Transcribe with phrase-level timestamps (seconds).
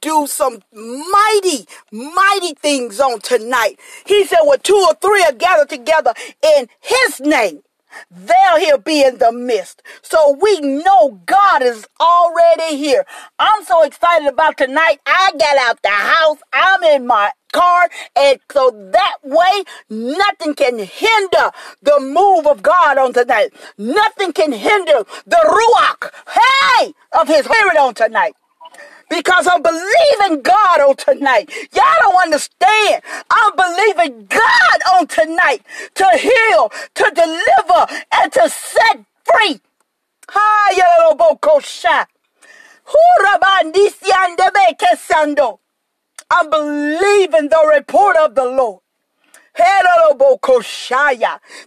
[0.00, 3.78] do some mighty, mighty things on tonight.
[4.06, 7.62] He said, "When two or three are gathered together in His name."
[8.10, 9.82] There he'll be in the midst.
[10.02, 13.04] So we know God is already here.
[13.38, 15.00] I'm so excited about tonight.
[15.06, 16.38] I got out the house.
[16.52, 17.88] I'm in my car.
[18.14, 21.50] And so that way, nothing can hinder
[21.82, 23.52] the move of God on tonight.
[23.78, 28.34] Nothing can hinder the ruach, hey, of his spirit on tonight
[29.10, 31.50] because I'm believing God on tonight.
[31.72, 33.02] Y'all don't understand.
[33.30, 35.62] I'm believing God on tonight
[35.94, 39.60] to heal, to deliver, and to set free.
[40.30, 42.06] Hi, yellow bo Kosha.
[46.30, 48.80] I'm believing the report of the Lord.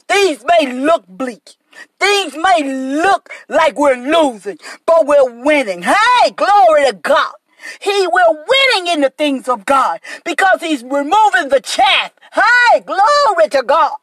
[0.07, 1.55] These may look bleak.
[1.99, 5.83] Things may look like we're losing, but we're winning.
[5.83, 7.33] Hey, glory to God.
[7.79, 12.11] He will winning in the things of God because he's removing the chaff.
[12.33, 13.95] Hey, glory to God.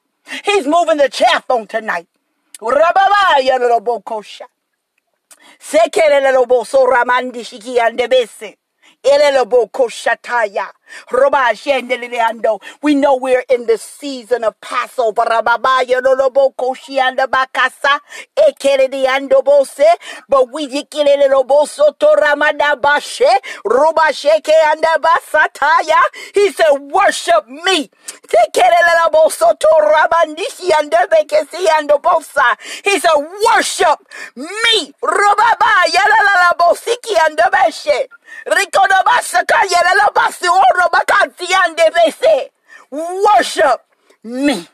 [0.45, 2.07] He's moving the chaff on tonight.
[2.61, 2.79] Lobo
[6.65, 7.79] so ramandi shiki.
[12.83, 15.23] We know we're in the season of Passover.
[15.23, 18.01] Rababaya lolobokoshianda bakasa.
[18.37, 19.87] Ekeleleando bose.
[20.29, 23.27] But we dikelelebosoto ramada bashe.
[23.65, 26.03] Robasheke anda basataya.
[26.35, 27.91] He said, worship me.
[28.29, 32.57] Tekelelebosoto rabandishi anda bekesi ando bosa.
[32.85, 34.01] He said, worship
[34.37, 34.93] me.
[42.91, 43.81] Worship
[44.25, 44.69] me.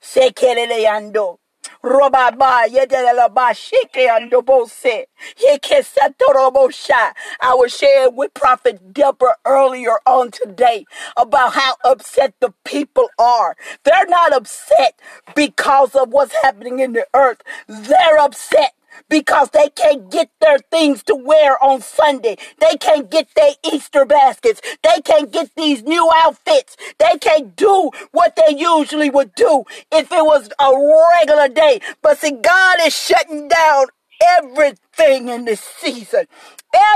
[0.00, 1.38] Sekeleleando.
[1.84, 5.06] Robaba yedelaba shike ando bose.
[5.38, 7.12] Yekesatorobosha.
[7.40, 13.56] I was sharing with Prophet Deborah earlier on today about how upset the people are.
[13.84, 14.98] They're not upset
[15.34, 17.42] because of what's happening in the earth.
[17.68, 18.74] They're upset
[19.08, 22.36] because they can't get their things to wear on Sunday.
[22.60, 24.60] They can't get their Easter baskets.
[24.82, 26.76] They can't get these new outfits.
[26.98, 30.72] They can't do what they usually would do if it was a
[31.16, 31.80] regular day.
[32.02, 33.86] But see, God is shutting down
[34.20, 36.26] everything in this season.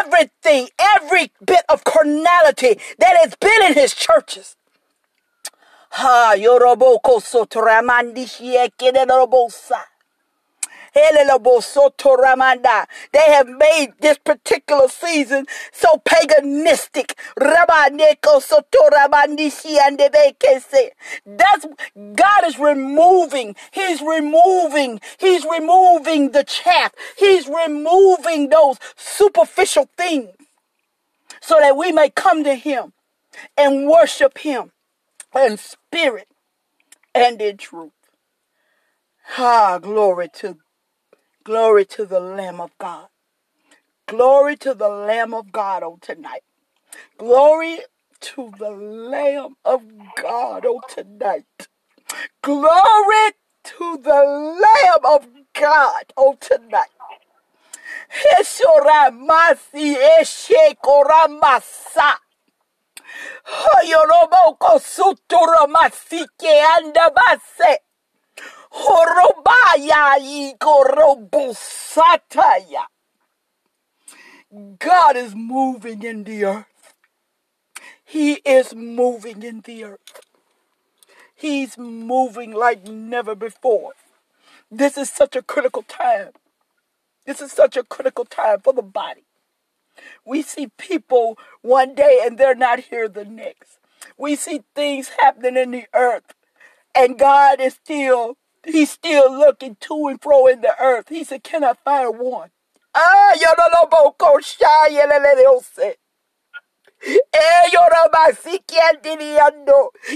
[0.01, 4.57] Everything, every bit of carnality that has been in his churches.
[5.93, 8.27] Ha, yoroboko sotoramandi
[10.95, 11.11] They
[13.15, 17.15] have made this particular season so paganistic.
[21.27, 21.67] That's
[22.15, 23.57] God is removing.
[23.71, 25.01] He's removing.
[25.19, 26.93] He's removing the chaff.
[27.17, 30.31] He's removing those superficial things
[31.41, 32.93] so that we may come to Him
[33.57, 34.73] and worship Him
[35.35, 36.29] in spirit
[37.15, 37.93] and in truth.
[39.39, 40.59] Ah, glory to
[41.45, 43.09] Glory to the Lamb of God.
[44.09, 46.43] Glory to the Lamb of God on tonight.
[47.19, 47.81] Glory
[48.21, 49.83] to the Lamb of
[50.23, 51.47] God on tonight.
[52.43, 53.33] Glory
[53.65, 56.91] to the Lamb of God on tonight.
[58.39, 62.19] Eshoramasi eshekoramasa.
[63.47, 67.79] Hoyoroboko suturamasi ke andabase.
[68.73, 72.87] Horobaya ikorobosataya.
[74.79, 76.67] God is moving in the earth.
[78.05, 80.21] He is moving in the earth.
[81.35, 83.93] He's moving like never before.
[84.71, 86.31] This is such a critical time.
[87.27, 89.25] This is such a critical time for the body.
[90.25, 93.79] We see people one day and they're not here the next.
[94.17, 96.35] We see things happening in the earth
[96.95, 101.09] and God is still He's still looking to and fro in the earth.
[101.09, 102.51] He said, Can I find one?
[102.95, 105.79] Ah, yo no lo boko shaya le le ose.
[105.79, 105.95] Eh.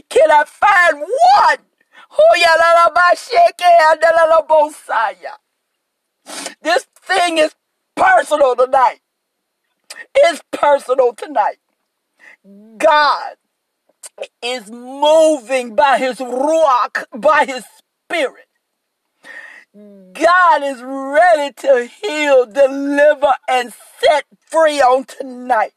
[0.08, 1.58] Can I find one?
[6.62, 7.54] This thing is
[7.96, 9.00] personal tonight.
[10.14, 11.58] It's personal tonight.
[12.78, 13.36] God
[14.42, 17.64] is moving by his ruach, by his
[18.10, 18.45] spirit.
[19.76, 25.72] God is ready to heal, deliver, and set free on tonight.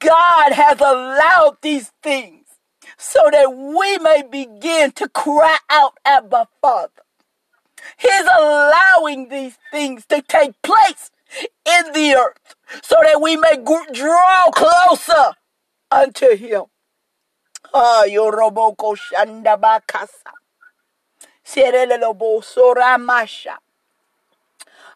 [0.00, 2.46] God has allowed these things
[2.98, 7.02] so that we may begin to cry out, Abba Father.
[7.96, 11.10] He's allowing these things to take place
[11.64, 13.56] in the earth so that we may
[13.92, 15.34] draw closer
[15.92, 16.64] unto him.
[17.72, 20.32] Ah, yoroboko shandabakasa.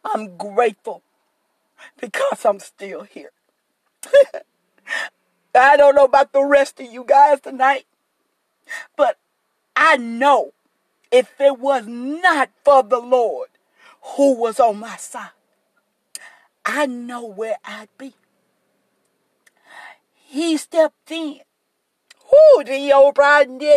[0.04, 1.02] I'm grateful
[2.00, 3.30] because I'm still here.
[5.54, 7.86] I don't know about the rest of you guys tonight,
[8.96, 9.18] but
[9.76, 10.52] I know
[11.12, 13.50] if it was not for the Lord
[14.16, 15.30] who was on my side,
[16.66, 18.14] I know where I'd be.
[20.12, 21.42] He stepped in.
[22.30, 23.16] Whoo, the old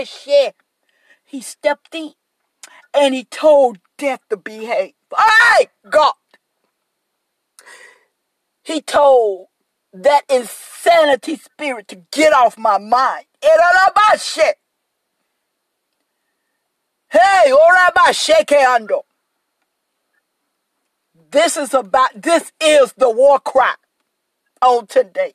[0.07, 0.55] shit.
[1.23, 2.13] He stepped in
[2.93, 4.93] and he told death to behave.
[5.17, 6.13] Hey, God.
[8.63, 9.47] He told
[9.93, 13.25] that insanity spirit to get off my mind.
[14.19, 14.57] shit.
[17.11, 17.51] Hey,
[18.65, 19.01] ando.
[21.31, 23.75] This is about, this is the war cry
[24.61, 25.33] on today.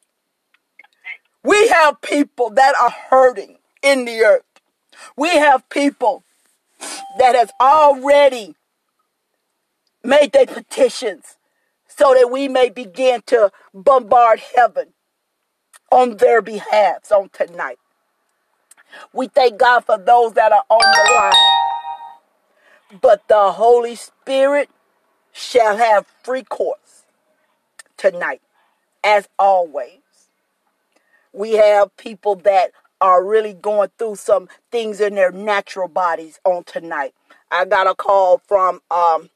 [1.44, 4.42] We have people that are hurting in the earth.
[5.16, 6.24] We have people
[7.18, 8.54] that has already
[10.04, 11.36] made their petitions
[11.86, 14.94] so that we may begin to bombard heaven
[15.90, 17.78] on their behalves on tonight.
[19.12, 23.00] We thank God for those that are on the line.
[23.00, 24.70] But the Holy Spirit
[25.32, 27.04] shall have free course
[27.96, 28.40] tonight,
[29.04, 30.00] as always.
[31.32, 36.64] We have people that are really going through some things in their natural bodies on
[36.64, 37.14] tonight.
[37.50, 39.30] I got a call from um,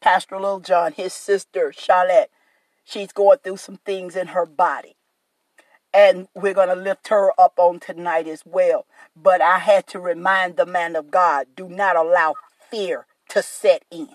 [0.00, 2.30] Pastor Lil John, his sister Charlotte.
[2.84, 4.96] She's going through some things in her body.
[5.92, 8.86] And we're going to lift her up on tonight as well.
[9.16, 12.34] But I had to remind the man of God do not allow
[12.70, 14.08] fear to set in.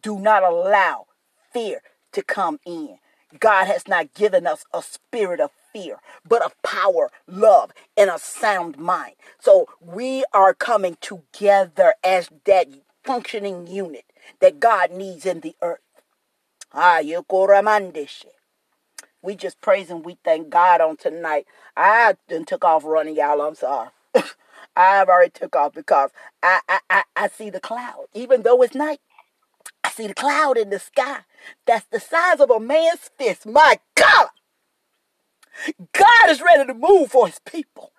[0.00, 1.06] Do not allow
[1.52, 1.82] fear
[2.12, 2.98] to come in.
[3.38, 8.18] God has not given us a spirit of fear, but of power, love, and a
[8.18, 9.14] sound mind.
[9.38, 12.68] So we are coming together as that
[13.04, 14.04] functioning unit
[14.40, 15.80] that God needs in the earth.
[16.72, 17.00] Ah,
[19.22, 21.46] we just praise and we thank God on tonight.
[21.76, 23.42] I done took off running, y'all.
[23.42, 23.90] I'm sorry.
[24.76, 26.10] I've already took off because
[26.42, 28.06] I, I, I, I see the cloud.
[28.14, 29.00] Even though it's night,
[29.84, 31.20] I see the cloud in the sky.
[31.66, 33.46] That's the size of a man's fist.
[33.46, 34.28] My God!
[35.92, 37.92] God is ready to move for his people.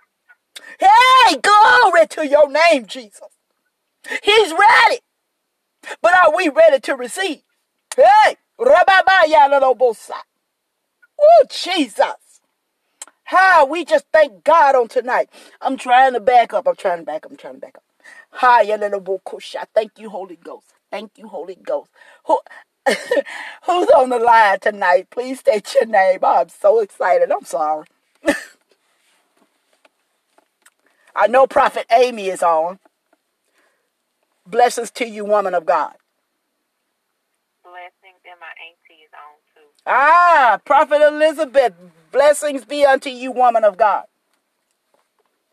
[0.79, 3.21] Hey, glory to your name, Jesus.
[4.23, 4.99] He's ready.
[6.01, 7.41] But are we ready to receive?
[7.95, 8.37] Hey.
[11.21, 12.15] Oh, Jesus.
[13.25, 15.29] Hi, we just thank God on tonight.
[15.61, 16.67] I'm trying to back up.
[16.67, 17.31] I'm trying to back up.
[17.31, 17.83] I'm trying to back up.
[18.31, 18.63] Hi,
[19.75, 20.67] Thank you, Holy Ghost.
[20.91, 21.91] Thank you, Holy Ghost.
[23.66, 25.10] who's on the line tonight?
[25.10, 26.19] Please state your name.
[26.24, 27.31] I'm so excited.
[27.31, 27.88] I'm sorry.
[31.16, 32.80] I know Prophet Amy is on.
[34.45, 35.94] Blessings to you, woman of God.
[37.63, 39.68] Blessings, and my auntie is on too.
[39.86, 41.74] Ah, Prophet Elizabeth,
[42.12, 44.06] blessings be unto you, woman of God.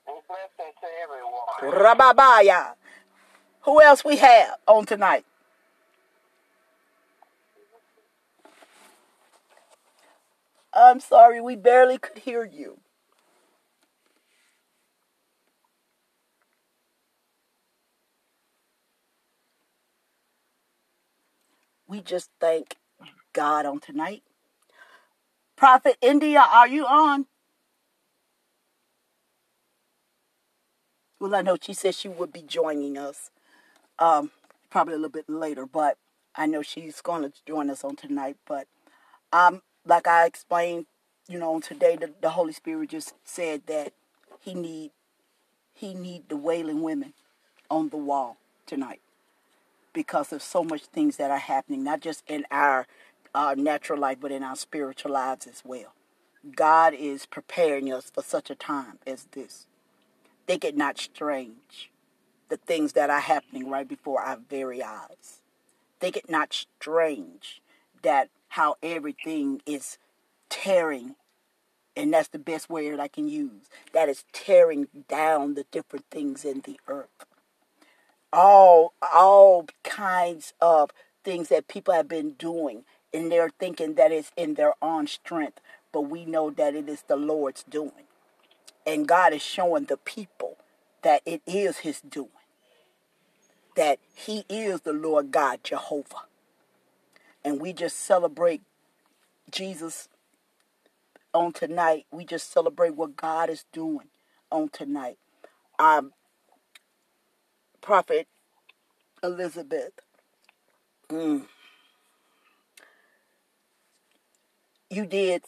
[0.07, 1.99] blessings to everyone.
[1.99, 2.75] Rababaya.
[3.63, 5.25] Who else we have on tonight?
[10.79, 12.81] I'm sorry, we barely could hear you.
[21.89, 22.77] We just thank
[23.35, 24.23] God on tonight.
[25.57, 27.27] Prophet India, are you on?
[31.21, 33.31] Well, I know she said she would be joining us
[33.99, 34.31] um,
[34.71, 35.99] probably a little bit later, but
[36.37, 38.37] I know she's going to join us on tonight.
[38.47, 38.69] But
[39.33, 40.87] um, like I explained,
[41.29, 43.93] you know, today the, the Holy Spirit just said that
[44.41, 44.93] he need
[45.75, 47.15] he need the wailing women
[47.71, 49.01] on the wall tonight
[49.93, 52.87] because of so much things that are happening, not just in our
[53.35, 55.95] uh, natural life, but in our spiritual lives as well.
[56.57, 59.67] God is preparing us for such a time as this.
[60.47, 61.91] Think it not strange,
[62.49, 65.41] the things that are happening right before our very eyes.
[66.01, 67.63] Think it not strange
[68.03, 69.99] that how everything is
[70.49, 71.17] tearing,
[71.97, 76.45] and that's the best word I can use, that is tearing down the different things
[76.45, 77.09] in the earth.
[78.33, 80.91] All all kinds of
[81.25, 85.61] things that people have been doing, and they're thinking that it's in their own strength,
[85.93, 88.07] but we know that it is the Lord's doing.
[88.87, 90.57] And God is showing the people
[91.03, 92.31] that it is his doing.
[93.77, 96.28] That he is the Lord God Jehovah
[97.45, 98.63] And we just celebrate
[99.51, 100.09] Jesus
[101.35, 102.07] on tonight.
[102.13, 104.09] We just celebrate what God is doing
[104.53, 105.19] on tonight.
[105.79, 106.13] Um,
[107.83, 108.29] Prophet
[109.23, 109.93] Elizabeth.
[111.11, 111.47] mm,
[114.91, 115.43] you did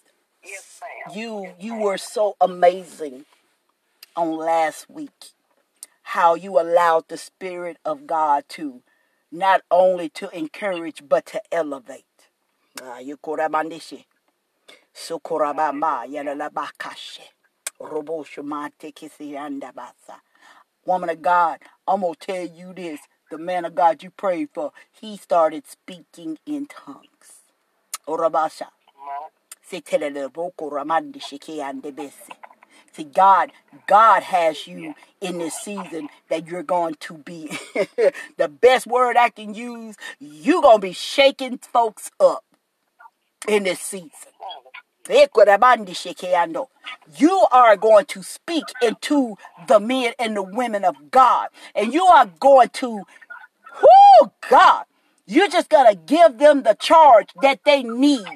[0.45, 0.81] Yes,
[1.15, 3.27] you you were so amazing
[4.17, 5.31] on last week
[6.03, 8.83] how you allowed the spirit of god to
[9.33, 12.05] not only to encourage but to elevate
[12.83, 14.05] Ah, you korabandishe.
[14.95, 17.23] Sukorabama yalalabakashe.
[17.81, 20.21] Roboshumate kisiandabasa.
[20.87, 23.01] Woman of God, I'm going to tell you this.
[23.31, 27.45] The man of God you prayed for, he started speaking in tongues.
[28.09, 28.69] Orabasha.
[32.93, 33.53] See, God,
[33.87, 37.51] God has you in this season that you're going to be
[38.37, 39.97] the best word I can use.
[40.19, 42.45] You're going to be shaking folks up
[43.47, 44.11] in this season.
[47.17, 52.05] You are going to speak into the men and the women of God, and you
[52.05, 53.03] are going to,
[53.83, 54.85] oh God,
[55.27, 58.27] you're just going to give them the charge that they need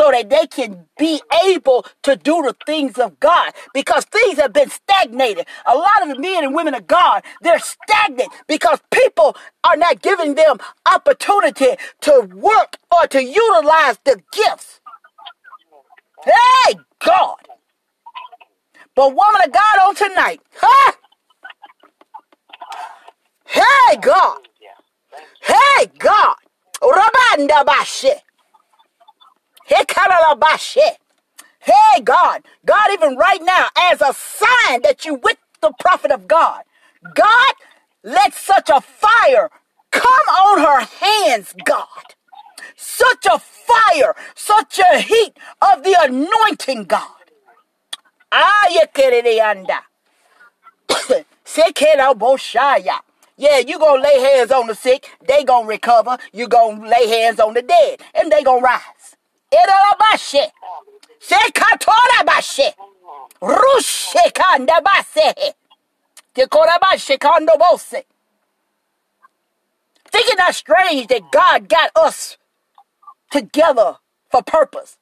[0.00, 4.50] so that they can be able to do the things of God because things have
[4.50, 5.46] been stagnated.
[5.66, 10.00] A lot of the men and women of God, they're stagnant because people are not
[10.00, 10.56] giving them
[10.90, 14.80] opportunity to work or to utilize the gifts.
[16.24, 17.36] Hey, God.
[18.94, 20.92] But woman of God on tonight, huh?
[23.44, 24.38] Hey, God.
[25.42, 26.36] Hey, God.
[26.80, 28.14] Rabanda bashe.
[31.60, 32.42] Hey, God.
[32.66, 36.64] God, even right now, as a sign that you with the prophet of God,
[37.14, 37.54] God,
[38.04, 39.50] let such a fire
[39.92, 41.86] come on her hands, God.
[42.76, 47.08] Such a fire, such a heat of the anointing, God.
[53.36, 56.18] Yeah, you gonna lay hands on the sick, they gonna recover.
[56.32, 58.99] You gonna lay hands on the dead, and they gonna rise.
[59.52, 60.50] Erabashe.
[61.20, 62.74] Sekatorabashe.
[63.42, 65.54] Rushekandabase.
[66.34, 68.04] Tekorabashe kandobose.
[70.10, 72.36] Think it not strange that God got us
[73.30, 73.96] together
[74.30, 74.96] for purpose.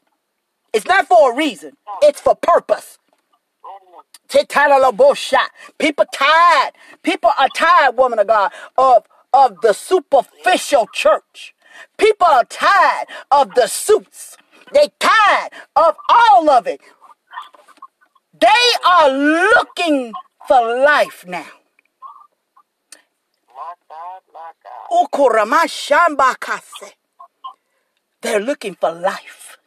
[0.73, 1.77] It's not for a reason.
[2.03, 2.99] It's for purpose.
[5.79, 6.73] People tired.
[7.03, 11.55] People are tired, woman of God, of, of the superficial church.
[11.97, 14.37] People are tired of the suits.
[14.73, 16.81] They tired of all of it.
[18.39, 18.49] They
[18.87, 20.13] are looking
[20.47, 21.47] for life now.
[28.23, 29.59] They're looking for life.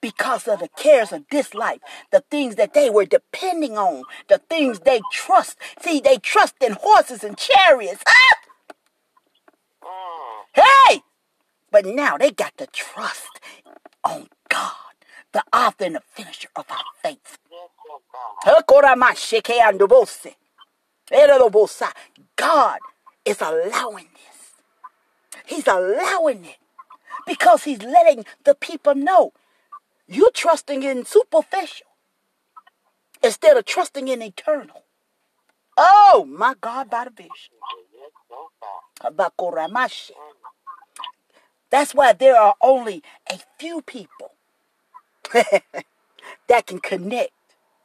[0.00, 1.80] Because of the cares of this life,
[2.10, 5.58] the things that they were depending on, the things they trust.
[5.80, 8.02] See, they trust in horses and chariots.
[8.06, 8.34] Ah!
[9.84, 10.62] Mm.
[10.88, 11.02] Hey!
[11.70, 13.40] But now they got to trust
[14.04, 14.72] on God,
[15.32, 17.38] the author and the finisher of our faith.
[22.36, 22.78] God
[23.24, 24.62] is allowing this.
[25.46, 26.58] He's allowing it
[27.26, 29.32] because he's letting the people know
[30.08, 31.86] you're trusting in superficial
[33.22, 34.84] instead of trusting in eternal.
[35.76, 37.30] Oh my God, by the vision.
[37.94, 39.16] Yes, yes, God.
[39.16, 40.12] Habakoramashe.
[41.70, 44.32] That's why there are only a few people
[45.32, 47.30] that can connect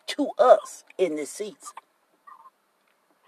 [0.07, 1.57] to us in this season.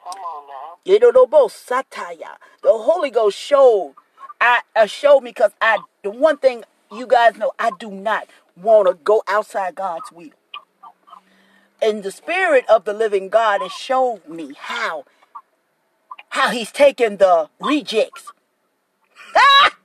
[0.03, 0.77] Come on now.
[0.85, 2.37] Yedodobo sataya.
[2.63, 3.95] The Holy Ghost showed,
[4.39, 8.27] I uh, showed me because I the one thing you guys know, I do not
[8.55, 10.29] want to go outside God's will.
[11.81, 15.05] And the Spirit of the Living God has showed me how
[16.29, 18.31] how He's taken the rejects.
[19.35, 19.71] Ah!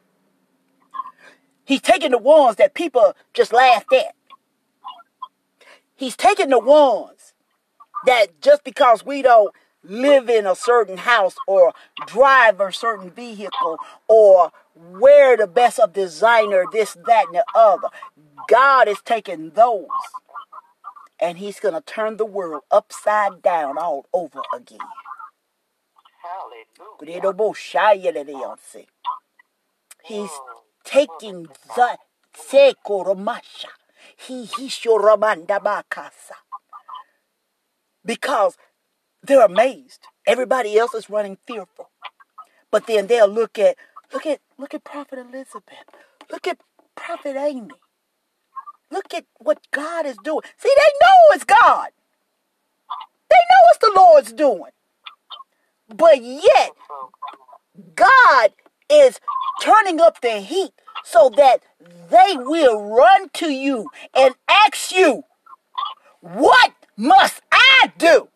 [1.73, 4.15] He's taking the ones that people just laughed at.
[5.97, 7.33] He's taking the ones
[8.05, 11.73] that just because we don't live in a certain house or
[12.07, 17.89] drive a certain vehicle or wear the best of designer, this, that, and the other,
[18.51, 19.87] God is taking those
[21.19, 24.77] and He's going to turn the world upside down all over again.
[26.23, 27.01] Hallelujah.
[30.05, 30.62] He's mm.
[30.85, 31.99] Taking the
[32.35, 33.67] sekoromasha.
[34.17, 36.39] He hishoramandabakasa.
[38.05, 38.57] Because
[39.23, 40.07] they're amazed.
[40.27, 41.91] Everybody else is running fearful.
[42.71, 43.77] But then they'll look at
[44.13, 45.89] Look at look at Prophet Elizabeth.
[46.31, 46.59] Look at
[46.95, 47.71] Prophet Amy.
[48.91, 50.43] Look at what God is doing.
[50.59, 51.89] See, they know it's God.
[53.31, 54.73] They know it's the Lord's doing.
[55.89, 56.73] But yet,
[57.95, 58.51] God
[58.93, 59.21] is
[59.61, 60.73] turning up the heat
[61.05, 61.63] so that
[62.11, 65.25] they will run to you and ask you,
[66.21, 68.29] What must I do?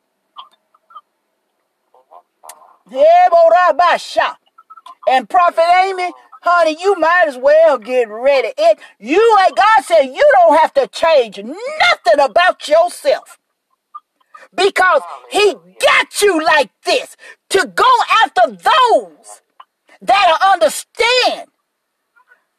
[5.08, 8.52] And Prophet Amy, honey, you might as well get ready.
[8.56, 13.38] It you like God said you don't have to change nothing about yourself.
[14.54, 17.16] Because he got you like this
[17.50, 17.90] to go
[18.24, 19.42] after those
[20.02, 21.48] that understand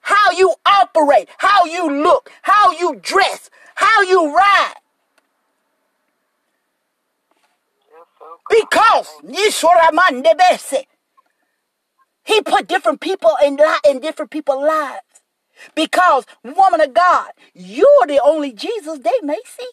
[0.02, 4.74] how you operate, how you look, how you dress, how you ride.
[8.50, 9.22] Because
[12.24, 13.58] he put different people in,
[13.90, 15.02] in different people's lives.
[15.76, 19.68] Because, woman of God, you're the only Jesus they may see.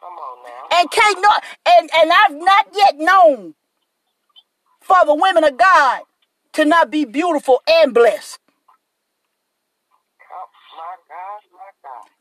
[0.00, 0.78] Come on now.
[0.78, 3.54] And can't not and, and I've not yet known
[4.84, 6.02] for the women of God
[6.54, 8.38] to not be beautiful and blessed.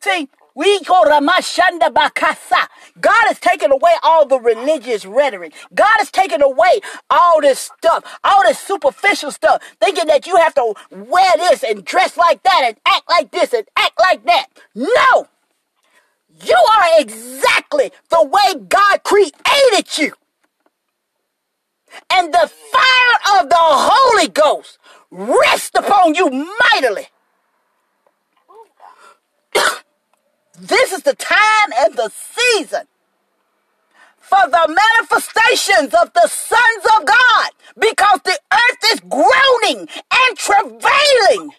[0.01, 2.67] See, we go Ramashanda Bakasa.
[3.01, 5.53] God has taken away all the religious rhetoric.
[5.73, 10.55] God has taken away all this stuff, all this superficial stuff, thinking that you have
[10.55, 14.47] to wear this and dress like that and act like this and act like that.
[14.75, 15.27] No!
[16.45, 20.13] You are exactly the way God created you.
[22.11, 24.77] And the fire of the Holy Ghost
[25.11, 26.29] rests upon you
[26.71, 27.07] mightily.
[30.59, 32.87] this is the time and the season
[34.19, 41.51] for the manifestations of the sons of God because the earth is groaning and travailing.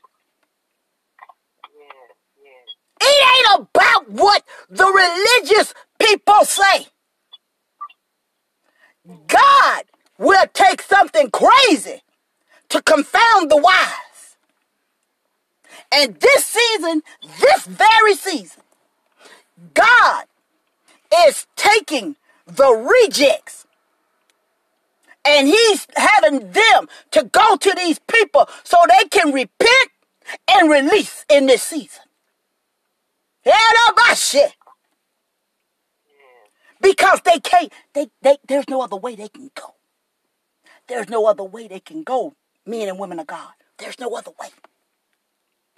[3.01, 6.87] It ain't about what the religious people say.
[9.27, 9.85] God
[10.19, 12.03] will take something crazy
[12.69, 14.37] to confound the wise.
[15.93, 17.03] And this season,
[17.41, 18.63] this very season,
[19.75, 20.25] God
[21.27, 23.67] is taking the rejects
[25.25, 29.91] and he's having them to go to these people so they can repent
[30.51, 32.03] and release in this season.
[34.15, 34.55] Shit.
[36.81, 39.75] Because they can't, they, they, there's no other way they can go.
[40.89, 42.35] There's no other way they can go,
[42.67, 43.53] men and women of God.
[43.79, 44.49] There's no other way.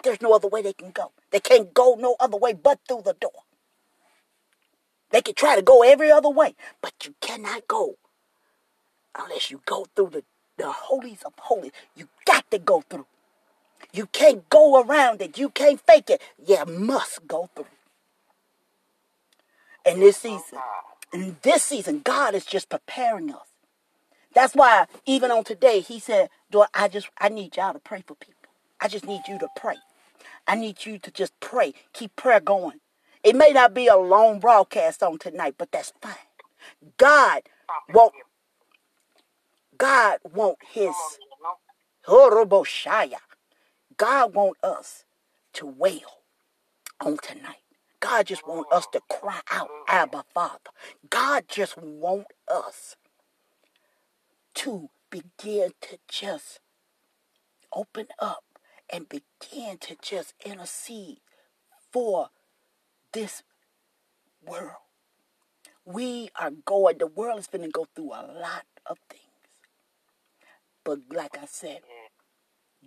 [0.03, 1.11] There's no other way they can go.
[1.31, 3.43] They can't go no other way but through the door.
[5.11, 7.97] They can try to go every other way, but you cannot go
[9.19, 10.23] unless you go through the,
[10.57, 11.71] the holies of holies.
[11.95, 13.07] You got to go through.
[13.93, 15.37] You can't go around it.
[15.37, 16.21] You can't fake it.
[16.45, 17.67] You must go through.
[19.85, 20.59] And this season,
[21.13, 23.47] in this season, God is just preparing us.
[24.37, 28.03] That's why even on today, he said, Lord, I just I need y'all to pray
[28.05, 28.51] for people.
[28.79, 29.77] I just need you to pray.
[30.47, 31.73] I need you to just pray.
[31.91, 32.79] Keep prayer going.
[33.23, 36.13] It may not be a long broadcast on tonight, but that's fine.
[36.97, 37.41] God
[37.91, 38.13] won't
[39.75, 40.93] God want his
[42.07, 43.17] Horoboshaya.
[43.97, 45.05] God want us
[45.53, 46.21] to wail
[47.01, 47.63] on tonight.
[48.01, 50.69] God just want us to cry out, Abba Father.
[51.09, 52.95] God just want us
[54.57, 56.59] to begin to just
[57.71, 58.43] open up
[58.89, 61.19] and begin to just intercede
[61.91, 62.29] for
[63.13, 63.43] this
[64.45, 64.71] world.
[65.85, 69.23] We are going, the world is going to go through a lot of things.
[70.83, 71.81] But like I said,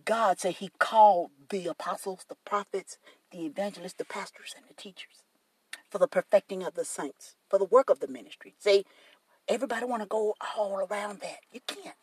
[0.04, 2.98] God said He called the apostles, the prophets,
[3.30, 5.22] the evangelists, the pastors, and the teachers
[5.90, 8.54] for the perfecting of the saints, for the work of the ministry.
[8.58, 8.84] See,
[9.48, 11.38] everybody want to go all around that.
[11.52, 11.94] You can't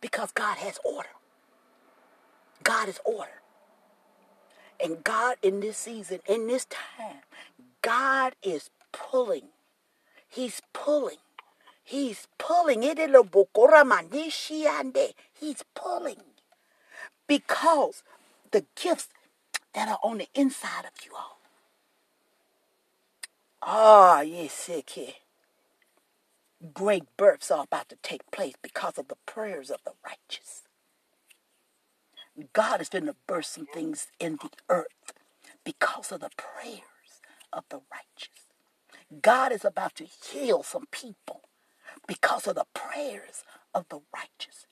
[0.00, 1.08] because God has order.
[2.64, 3.30] God is order.
[4.82, 7.22] And God in this season, in this time,
[7.82, 9.48] God is pulling.
[10.28, 11.16] He's pulling.
[11.84, 12.82] He's pulling.
[12.82, 12.96] He's
[15.74, 16.16] pulling.
[17.28, 18.04] Because
[18.52, 19.08] the gifts
[19.74, 21.38] that are on the inside of you all.
[23.62, 25.16] Ah, yes, okay.
[26.74, 30.62] Great births are about to take place because of the prayers of the righteous.
[32.54, 35.14] God is going to burst some things in the earth
[35.64, 36.82] because of the prayers
[37.52, 38.46] of the righteous.
[39.22, 41.42] God is about to heal some people
[42.08, 43.44] because of the prayers
[43.74, 44.66] of the righteous.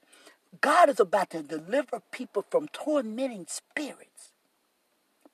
[0.60, 4.32] God is about to deliver people from tormenting spirits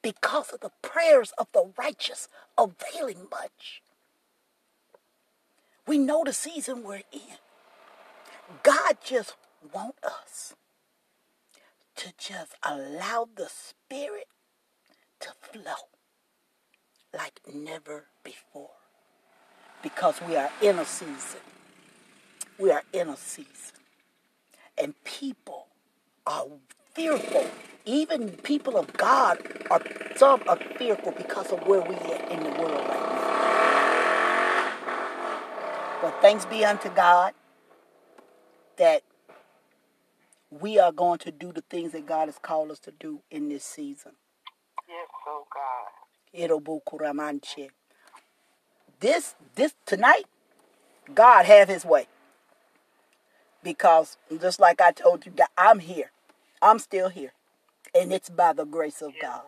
[0.02, 3.83] because of the prayers of the righteous availing much.
[5.86, 7.38] We know the season we're in.
[8.62, 9.36] God just
[9.72, 10.54] wants us
[11.96, 14.28] to just allow the spirit
[15.20, 15.90] to flow
[17.12, 18.70] like never before.
[19.82, 21.40] Because we are in a season.
[22.58, 23.78] We are in a season.
[24.78, 25.66] And people
[26.26, 26.46] are
[26.94, 27.46] fearful.
[27.84, 29.38] Even people of God
[29.70, 29.82] are
[30.16, 33.23] some are fearful because of where we are in the world right now.
[36.04, 37.32] But thanks be unto God
[38.76, 39.00] that
[40.50, 43.48] we are going to do the things that God has called us to do in
[43.48, 44.12] this season.
[44.86, 45.92] Yes, oh God.
[49.00, 50.24] This this tonight,
[51.14, 52.06] God have his way.
[53.62, 56.10] Because just like I told you, I'm here.
[56.60, 57.32] I'm still here.
[57.94, 59.40] And it's by the grace of God.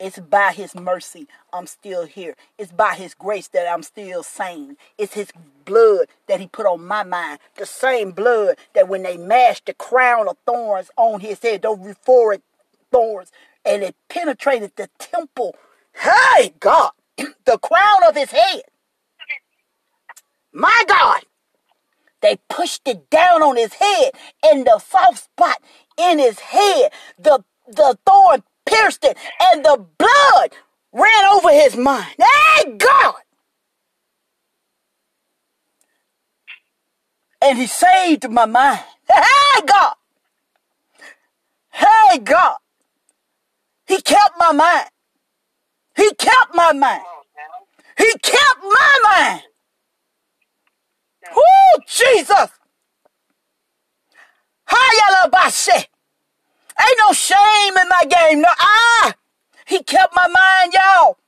[0.00, 2.34] It's by his mercy I'm still here.
[2.58, 4.78] It's by his grace that I'm still sane.
[4.98, 5.30] It's his
[5.66, 7.38] blood that he put on my mind.
[7.56, 11.78] The same blood that when they mashed the crown of thorns on his head, those
[11.78, 12.40] euphoric
[12.90, 13.30] thorns,
[13.64, 15.54] and it penetrated the temple.
[15.94, 18.62] Hey, God, the crown of his head.
[20.52, 21.20] My God.
[22.22, 24.12] They pushed it down on his head,
[24.44, 25.62] and the soft spot
[25.98, 29.16] in his head, the the thorn pierced it,
[29.50, 30.52] and the blood
[30.92, 32.14] ran over his mind.
[32.18, 33.14] Hey, God!
[37.42, 38.80] And he saved my mind.
[39.08, 39.94] Hey, God!
[41.72, 42.56] Hey, God!
[43.86, 44.88] He kept my mind.
[45.96, 47.02] He kept my mind.
[47.98, 49.42] He kept my mind.
[51.34, 52.50] Oh, Jesus!
[54.68, 55.86] Hayalabashe.
[56.80, 58.40] Ain't no shame in my game.
[58.40, 59.14] No, ah!
[59.66, 61.18] He kept my mind, y'all.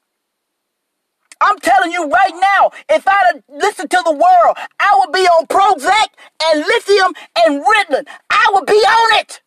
[1.41, 5.27] I'm telling you right now, if I'd have listened to the world, I would be
[5.27, 6.07] on Prozac
[6.45, 8.07] and lithium and Ritalin.
[8.31, 9.41] I would be on it.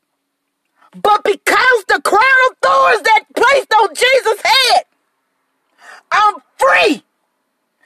[1.02, 4.84] But because the crown of thorns that placed on Jesus' head,
[6.12, 7.04] I'm free.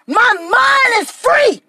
[0.07, 1.61] My mind is free.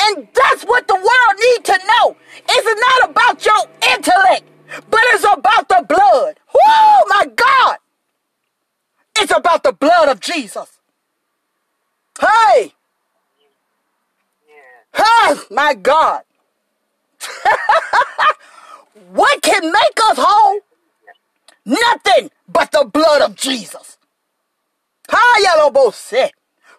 [0.00, 2.16] And that's what the world needs to know.
[2.48, 4.44] It's not about your intellect,
[4.90, 6.38] but it's about the blood.
[6.66, 7.78] Oh my God.
[9.18, 10.78] It's about the blood of Jesus.
[12.20, 12.74] Hey,
[14.96, 16.22] oh my God.
[19.12, 20.60] what can make us whole?
[21.64, 23.98] Nothing but the blood of Jesus.
[25.08, 26.30] Hi, yellow say.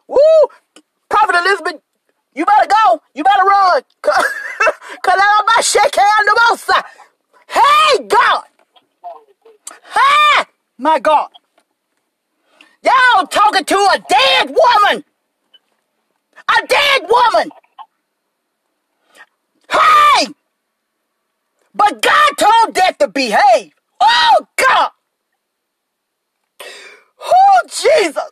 [0.07, 0.17] Woo!
[1.09, 1.81] Prophet Elizabeth,
[2.33, 3.01] you better go.
[3.13, 3.81] You better run.
[4.01, 4.15] Cause
[5.19, 6.69] I'm about shaking on the most.
[7.55, 8.43] Hey, God.
[9.93, 10.45] Hey,
[10.77, 11.29] my God.
[12.83, 15.05] Y'all talking to a dead woman.
[16.49, 17.51] A dead woman.
[19.71, 20.27] Hey!
[21.75, 23.73] But God told death to behave.
[24.01, 24.91] Oh, God.
[27.21, 28.31] Oh, Jesus.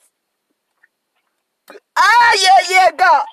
[1.98, 3.26] Ah, yeah, yeah, God.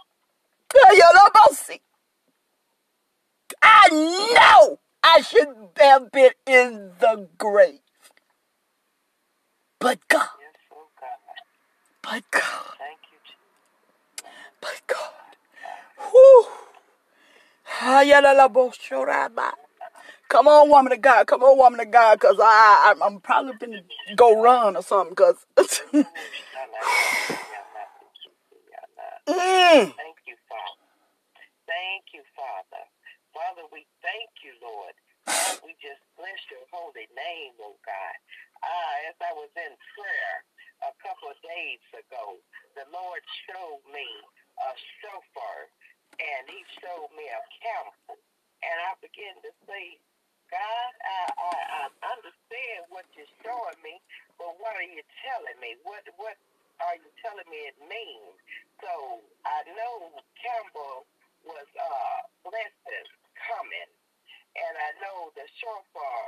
[3.63, 3.91] I
[4.35, 7.81] know I should have been in the grave.
[9.79, 11.11] But God, Yes, oh God.
[12.03, 13.39] but God, Thank you, Jesus.
[14.61, 15.13] but God.
[16.11, 16.47] Whew.
[18.07, 19.53] Yeah, la, la, bo, sho, ra, ba.
[20.29, 21.27] Come on, woman of God.
[21.27, 23.73] Come on, woman of God, because I, I, I'm probably going
[24.09, 25.37] to go run or something, because...
[25.59, 26.05] mm.
[29.27, 30.79] Thank you, Father.
[31.67, 32.85] Thank you, Father.
[33.41, 34.93] Father, we thank you, Lord.
[35.65, 38.17] We just bless your holy name, oh God.
[38.61, 40.35] Ah, as I was in prayer
[40.85, 42.37] a couple of days ago,
[42.77, 44.05] the Lord showed me
[44.61, 45.73] a shofar,
[46.21, 48.21] and he showed me a camel.
[48.61, 49.97] And I began to say,
[50.53, 51.85] God, I, I, I
[52.21, 53.97] understand what you're showing me,
[54.37, 55.81] but what are you telling me?
[55.89, 56.37] What what
[56.85, 58.37] are you telling me it means?
[58.85, 61.09] So I know camel
[61.49, 63.91] was uh blessings coming,
[64.59, 64.91] and I
[65.63, 66.20] the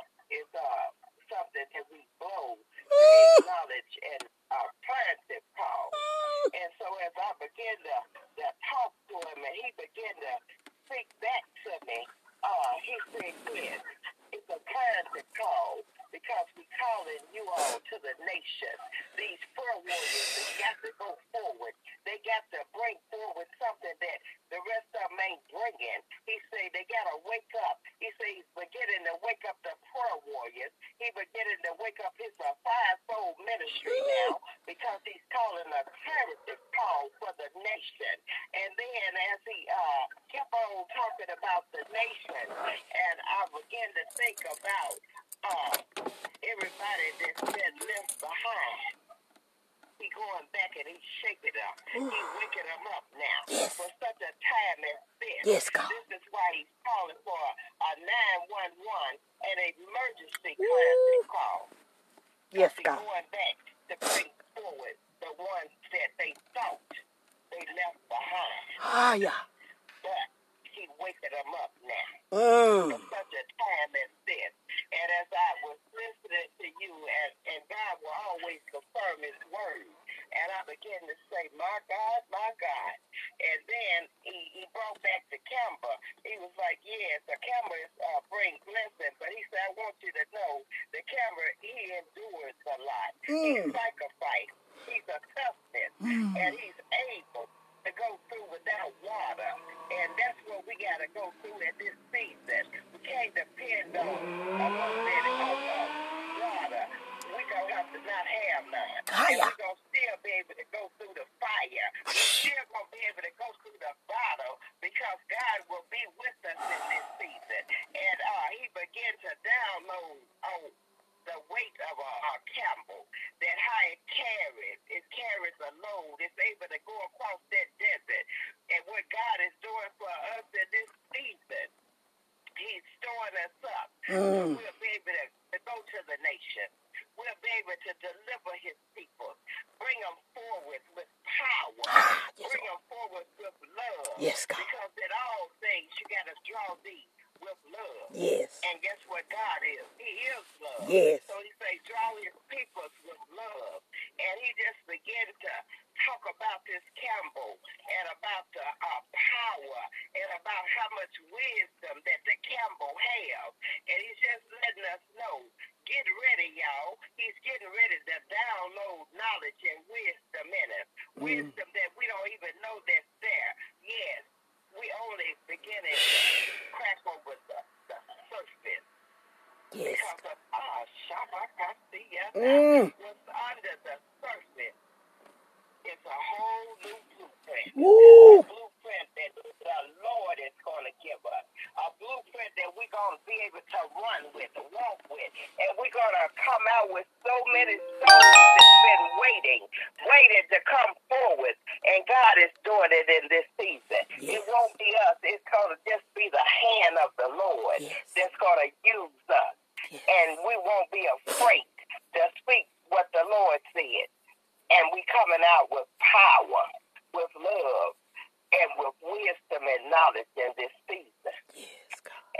[108.54, 109.02] have none.
[109.12, 111.88] And we're going to still be able to go through the fire.
[112.06, 113.48] We're still going to be able to go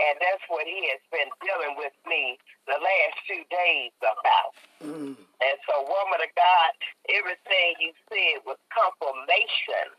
[0.03, 2.35] And that's what he has been dealing with me
[2.67, 4.51] the last two days about.
[4.83, 5.15] Mm.
[5.15, 6.71] And so, woman of God,
[7.07, 9.95] everything you said was confirmation.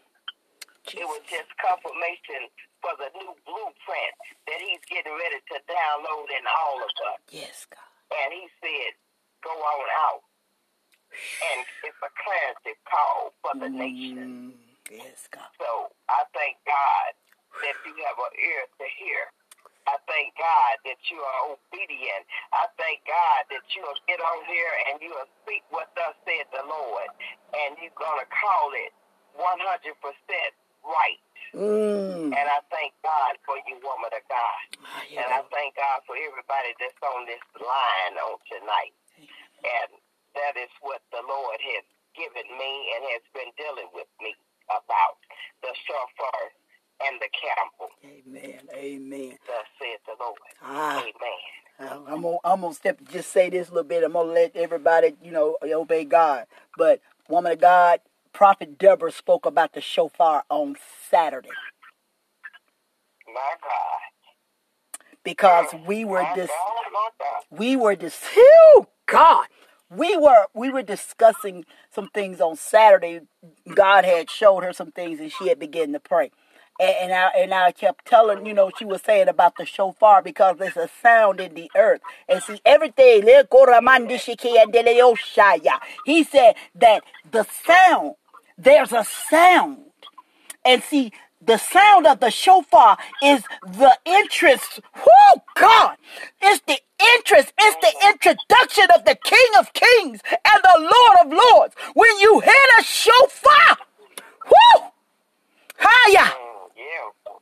[0.84, 1.00] Jesus.
[1.00, 2.52] It was just confirmation
[2.84, 4.14] for the new blueprint
[4.44, 7.20] that he's getting ready to download in all of us.
[7.32, 7.88] Yes, God.
[8.12, 8.92] And he said,
[9.40, 10.20] go on out.
[11.16, 13.80] And it's a clarity call for the mm.
[13.80, 14.52] nation.
[14.92, 15.48] Yes, God.
[15.56, 17.16] So I thank God
[17.64, 19.32] that you have an ear to hear
[19.84, 22.24] I thank God that you are obedient.
[22.56, 26.16] I thank God that you will get on here and you will speak what thus
[26.24, 27.08] said the Lord.
[27.52, 28.92] And you're going to call it
[29.36, 29.92] 100%
[30.88, 31.22] right.
[31.52, 32.32] Mm.
[32.32, 34.64] And I thank God for you, woman of God.
[34.82, 35.22] Ah, yeah.
[35.22, 38.96] And I thank God for everybody that's on this line on tonight.
[39.20, 39.90] And
[40.34, 41.84] that is what the Lord has
[42.16, 44.34] given me and has been dealing with me
[44.72, 45.20] about
[45.62, 46.40] the shofar
[47.02, 47.90] and the camel.
[48.04, 48.60] Amen.
[48.74, 49.38] Amen.
[49.46, 50.38] Thus saith the Lord.
[50.62, 50.98] Ah.
[51.00, 52.04] Amen.
[52.08, 54.04] I'm gonna, I'm gonna step just say this a little bit.
[54.04, 56.46] I'm gonna let everybody, you know, obey God.
[56.78, 58.00] But woman of God,
[58.32, 60.76] Prophet Deborah spoke about the shofar on
[61.10, 61.48] Saturday.
[63.26, 65.16] My God.
[65.24, 66.50] Because we were dis-
[67.50, 69.46] we were dis- oh, God
[69.90, 73.20] we were we were discussing some things on Saturday.
[73.74, 76.30] God had showed her some things, and she had begun to pray.
[76.80, 80.22] And, and I and I kept telling, you know, she was saying about the shofar
[80.22, 82.00] because there's a sound in the earth.
[82.28, 83.22] And see, everything.
[86.04, 88.14] He said that the sound,
[88.58, 89.78] there's a sound.
[90.64, 94.80] And see, the sound of the shofar is the interest.
[94.96, 95.96] Oh God!
[96.40, 96.78] It's the
[97.16, 97.52] interest.
[97.58, 101.74] It's the introduction of the King of Kings and the Lord of Lords.
[101.94, 103.76] When you hear the shofar,
[104.46, 104.88] whoo!
[105.78, 106.20] Hiya!
[106.20, 107.32] Mm, yeah.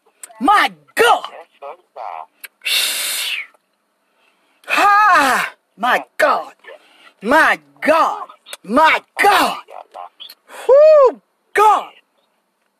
[0.42, 1.30] My God!
[4.66, 5.54] Ha!
[5.76, 6.54] My God!
[7.22, 8.28] My God!
[8.64, 9.58] My God!
[10.66, 11.22] Whoo!
[11.54, 11.92] God!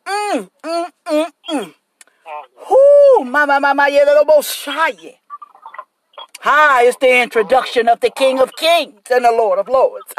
[0.05, 1.75] Mm, mm, mm, mm.
[2.69, 3.25] Whoo!
[3.27, 5.13] My, my, my, my, yeah, little Messiah.
[6.41, 10.13] Hi, it's the introduction of the King of Kings and the Lord of Lords.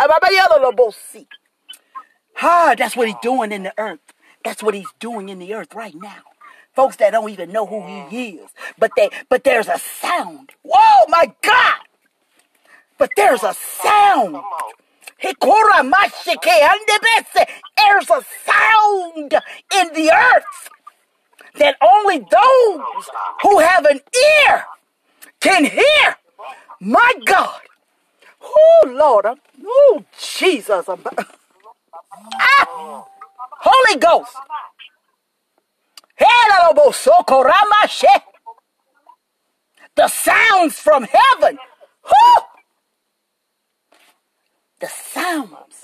[2.42, 4.14] Ah, that's what he's doing in the earth.
[4.46, 6.33] That's what he's doing in the earth right now.
[6.76, 10.52] Folks that don't even know who he is, but they, but there's a sound.
[10.64, 11.82] Whoa, my God!
[12.98, 14.34] But there's a sound.
[14.34, 14.74] Come on.
[15.24, 17.48] Hikora mashike andebese.
[17.78, 19.34] There's a sound
[19.76, 20.70] in the earth
[21.58, 23.10] that only those
[23.44, 24.02] who have an
[24.50, 24.66] ear
[25.42, 26.18] can hear.
[26.80, 27.62] My God.
[28.42, 29.26] Oh, Lord.
[29.26, 30.90] I'm- Oh, Jesus.
[30.90, 31.04] I'm-
[32.34, 33.06] Ah!
[33.62, 34.36] Holy Ghost.
[39.96, 41.58] The sounds from heaven.
[42.06, 42.42] Whew!
[44.80, 45.84] The sounds.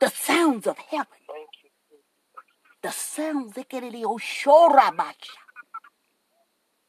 [0.00, 1.06] The sounds of heaven.
[2.82, 3.54] The sounds.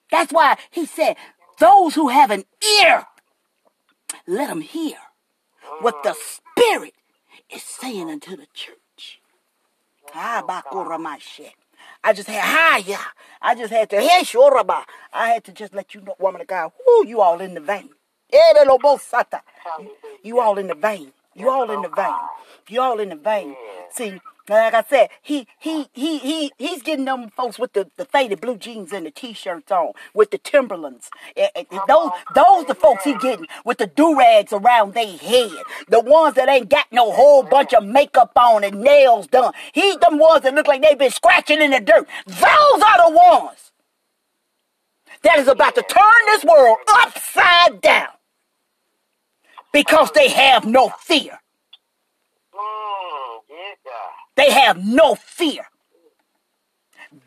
[0.09, 1.15] That's why he said,
[1.59, 2.43] those who have an
[2.81, 3.05] ear,
[4.27, 4.97] let them hear
[5.81, 6.93] what the Spirit
[7.53, 9.21] is saying unto the church.
[12.03, 12.97] I just had hiya.
[13.41, 14.83] I just had to hey shoraba.
[15.13, 17.59] I had to just let you know, woman of God, whoo, you all in the
[17.61, 17.89] vein.
[18.31, 19.41] Eh, Elelobosata.
[20.23, 21.11] You all in the vein.
[21.35, 22.13] You all in the vein.
[22.69, 23.55] You all in the vein.
[23.91, 28.05] See, like I said, he he he he he's getting them folks with the, the
[28.05, 31.09] faded blue jeans and the t-shirts on, with the Timberlands.
[31.37, 35.05] Eh, eh, and- and those those the folks he getting with the do-rags around their
[35.17, 35.51] head.
[35.87, 39.53] The ones that ain't got no whole bunch of makeup on and nails done.
[39.73, 42.07] He's them ones that look like they've been scratching in the dirt.
[42.25, 43.71] Those are the ones
[45.23, 48.09] that is about to turn this world upside down
[49.71, 51.39] because they have no fear.
[54.35, 55.65] They have no fear.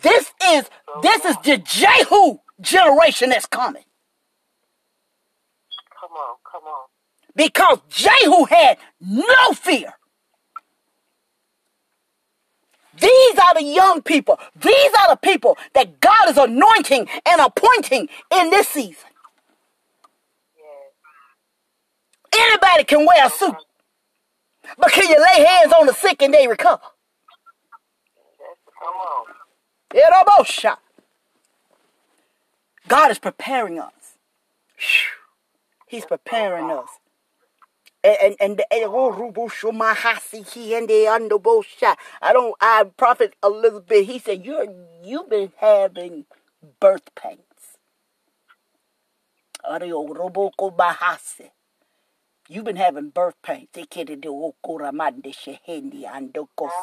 [0.03, 0.71] This is
[1.03, 3.85] this is the Jehu generation that's coming
[6.01, 6.87] Come on, come on.
[7.37, 9.95] because Jehu had no fear.
[12.99, 14.39] These are the young people.
[14.61, 19.11] These are the people that God is anointing and appointing in this season.
[22.37, 23.57] Anybody can wear a suit,
[24.79, 26.83] but can you lay hands on the sick and they recover?
[29.91, 30.77] Erobosha.
[32.89, 33.93] God is preparing us.
[35.87, 36.89] He's preparing us.
[38.03, 41.97] And and and the Eroboshamahasi and the Andobosha.
[42.21, 44.67] I don't I prophet Elizabeth, he said, You're
[45.03, 46.27] you've been having
[46.81, 47.39] birth pains.
[52.49, 53.69] You've been having birth pains.
[53.75, 54.93] Andokosa.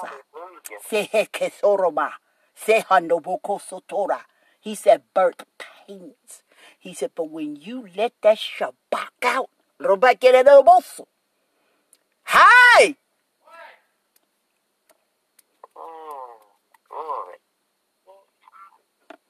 [0.09, 0.79] Hallelujah.
[0.89, 2.11] Sehekesoroba.
[2.57, 4.21] Sehandobokosotora.
[4.59, 6.43] He said birth pains.
[6.79, 11.05] He said, but when you let that shabak out, robakeredoboso.
[12.25, 12.95] Hi!
[15.77, 16.39] Mm,
[16.89, 17.37] glory.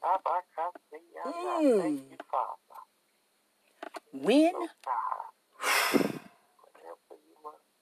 [0.02, 1.62] Abakasiyama.
[1.62, 2.00] Mm.
[2.30, 2.80] Father.
[4.12, 4.52] When?
[4.84, 5.26] God.
[6.62, 7.56] Whatever you want.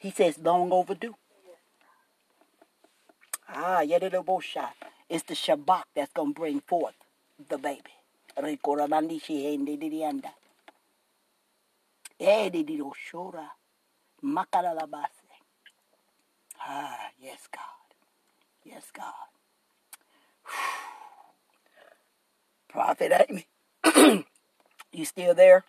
[0.00, 1.14] He says long overdue.
[3.48, 4.70] Ah, yeredobosha.
[5.10, 6.94] It's the Shabbat that's going to bring forth
[7.48, 7.94] the baby.
[16.60, 17.62] Ah, yes, God.
[18.64, 19.14] Yes, God.
[22.68, 23.46] Prophet Amy.
[24.92, 25.64] you still there?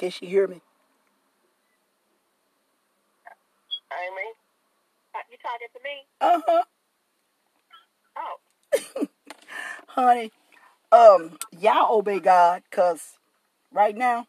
[0.00, 0.62] Can she hear me?
[3.92, 4.28] Amy?
[5.14, 6.06] Uh, You talking to me?
[6.20, 6.64] Uh huh.
[8.98, 9.06] Oh,
[9.88, 10.32] Honey,
[10.92, 13.18] um, y'all obey God, cause
[13.72, 14.26] right now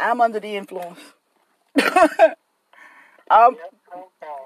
[0.00, 1.00] I'm under the influence.
[3.30, 3.56] um,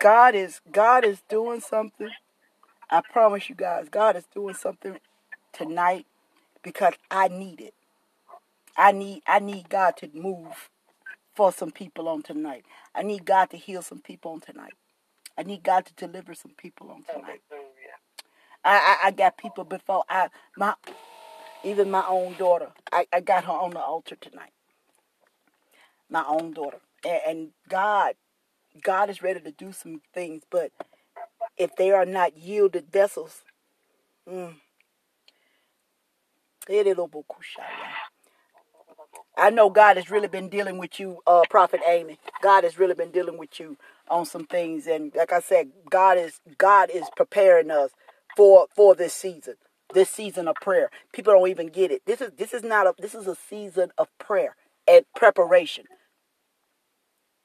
[0.00, 2.10] God is God is doing something.
[2.90, 4.98] I promise you guys, God is doing something
[5.52, 6.06] tonight
[6.62, 7.74] because I need it.
[8.78, 10.70] I need I need God to move
[11.34, 12.64] for some people on tonight.
[12.94, 14.74] I need God to heal some people on tonight.
[15.38, 17.42] I need God to deliver some people on tonight.
[18.64, 20.74] I, I, I got people before I my
[21.64, 22.70] even my own daughter.
[22.92, 24.52] I, I got her on the altar tonight.
[26.10, 26.80] My own daughter.
[27.04, 28.14] And, and God
[28.82, 30.72] God is ready to do some things, but
[31.56, 33.42] if they are not yielded vessels,
[34.28, 34.54] mm,
[39.38, 42.18] I know God has really been dealing with you, uh, Prophet Amy.
[42.42, 43.78] God has really been dealing with you
[44.10, 47.92] on some things, and like I said, God is God is preparing us
[48.36, 49.56] for for this season,
[49.94, 50.90] this season of prayer.
[51.12, 52.02] People don't even get it.
[52.06, 54.56] This is this is not a this is a season of prayer
[54.88, 55.86] and preparation.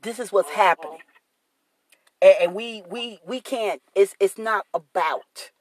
[0.02, 1.00] This is what's happening,
[2.22, 3.82] and, and we we we can't.
[3.96, 5.52] It's it's not about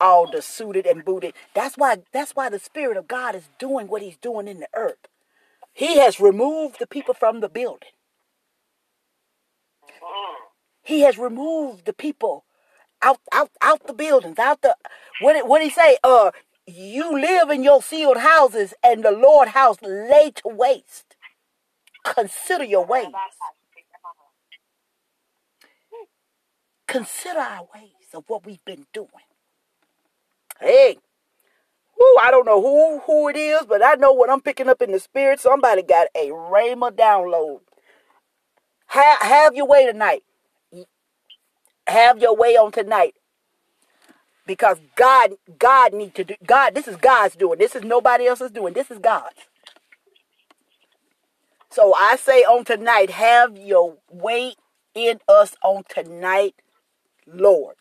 [0.00, 1.34] all the suited and booted.
[1.54, 4.68] That's why that's why the Spirit of God is doing what He's doing in the
[4.74, 5.08] earth.
[5.76, 7.90] He has removed the people from the building.
[10.82, 12.46] He has removed the people
[13.02, 14.74] out out out the buildings, out the
[15.20, 15.98] what did what he say?
[16.02, 16.30] Uh
[16.66, 21.14] you live in your sealed houses and the Lord house lay to waste.
[22.04, 23.12] Consider your ways.
[26.88, 29.28] Consider our ways of what we've been doing.
[30.58, 30.98] Hey,
[31.98, 34.82] Whoo, I don't know who who it is, but I know what I'm picking up
[34.82, 35.40] in the spirit.
[35.40, 37.60] Somebody got a Rhema download.
[38.88, 40.24] Have, have your way tonight.
[41.88, 43.14] Have your way on tonight.
[44.46, 47.58] Because God, God need to do God, this is God's doing.
[47.58, 48.74] This is nobody else's doing.
[48.74, 49.36] This is God's.
[51.70, 54.54] So I say on tonight, have your way
[54.94, 56.54] in us on tonight,
[57.26, 57.76] Lord.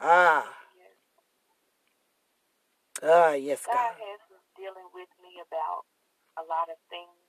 [0.00, 0.46] Ah.
[3.02, 3.94] Ah, yes, God God.
[3.98, 5.86] has been dealing with me about
[6.40, 7.22] a lot of things,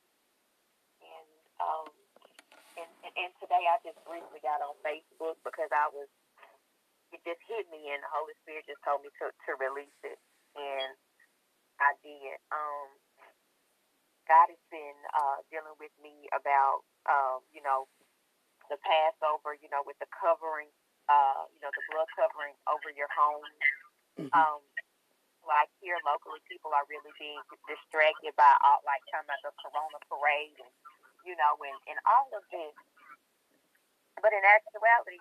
[1.03, 1.29] and
[1.61, 1.91] um,
[2.79, 6.09] and, and, and today I just briefly got on Facebook because I was
[7.13, 10.19] it just hit me, and the Holy Spirit just told me to to release it,
[10.57, 10.93] and
[11.81, 12.37] I did.
[12.53, 12.89] Um,
[14.29, 17.85] God has been uh, dealing with me about um, you know
[18.69, 20.69] the Passover, you know, with the covering,
[21.09, 23.45] uh, you know, the blood covering over your home.
[24.17, 24.29] Mhm.
[24.31, 24.61] Um,
[25.47, 29.99] like here locally, people are really being distracted by all, like talking about the Corona
[30.05, 30.71] parade and
[31.25, 32.75] you know, and, and all of this.
[34.21, 35.19] But in actuality,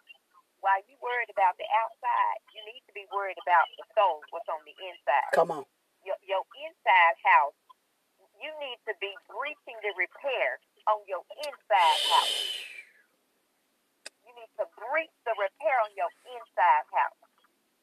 [0.61, 4.49] while you worried about the outside, you need to be worried about the soul, what's
[4.51, 5.31] on the inside.
[5.35, 5.65] Come on.
[6.07, 7.59] Your, your inside house,
[8.39, 12.68] you need to be breaching the repair on your inside house.
[14.39, 17.23] Need to breach the repair on your inside house.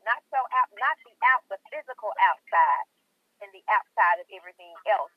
[0.07, 2.87] Not so out, not the out, the physical outside
[3.43, 5.11] and the outside of everything else.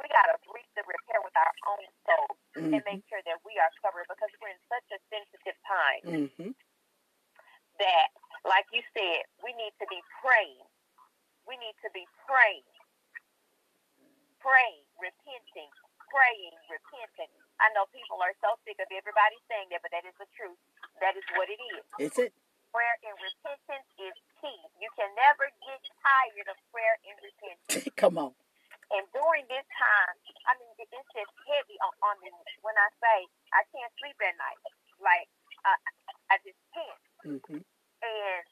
[0.00, 2.28] We got to breach the repair with our own soul
[2.74, 2.86] and Mhm.
[2.86, 6.50] make sure that we are covered because we're in such a sensitive time Mm-hmm.
[7.78, 8.08] that,
[8.44, 10.66] like you said, we need to be praying.
[11.46, 12.66] We need to be praying,
[14.40, 15.70] praying, repenting,
[16.10, 17.34] praying, repenting.
[17.62, 20.58] I know people are so sick of everybody saying that, but that is the truth.
[20.98, 21.84] That is what it is.
[22.10, 22.34] Is it?
[22.74, 24.58] Prayer and repentance is key.
[24.82, 27.86] You can never get tired of prayer and repentance.
[28.00, 28.34] Come on.
[28.92, 30.14] And during this time,
[30.50, 32.32] I mean, it- it's just heavy on, on me
[32.66, 33.18] when I say
[33.54, 34.60] I can't sleep at night.
[35.00, 35.28] Like,
[35.64, 35.72] I,
[36.32, 37.02] I just can't.
[37.24, 37.60] Mm-hmm.
[37.62, 38.44] And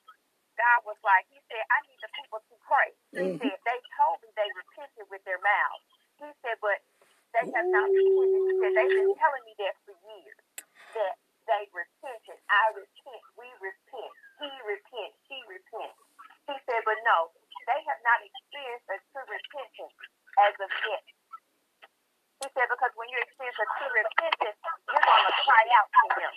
[0.56, 2.90] God was like, He said, I need the people to pray.
[3.16, 3.40] He Mhm.
[3.40, 5.84] said, They told me they repented with their mouths.
[6.20, 6.80] He said, But
[7.34, 8.42] they have not repented.
[8.60, 10.38] Said, They've been telling me that for years.
[10.96, 11.14] That
[11.46, 12.38] they repented.
[12.50, 13.22] I repent.
[13.38, 14.12] We repent.
[14.42, 15.16] He repents.
[15.30, 15.98] She repents.
[16.50, 17.30] He said, But no,
[17.70, 19.94] they have not experienced a true repentance
[20.42, 21.04] as of yet.
[22.42, 24.58] He said, Because when you experience a true repentance,
[24.90, 26.32] you're going to cry out to Him.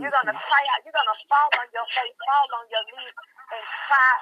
[0.00, 0.50] You're going to Mm-hmm.
[0.50, 0.80] cry out.
[0.82, 3.16] You're going to fall on your face, fall on your knees,
[3.52, 4.14] and cry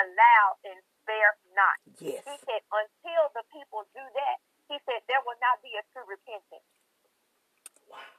[0.00, 1.76] aloud and spare not.
[2.00, 2.22] Yes.
[2.24, 4.36] He said, until the people do that,
[4.70, 6.64] he said, there will not be a true repentance.
[7.90, 8.14] Wow.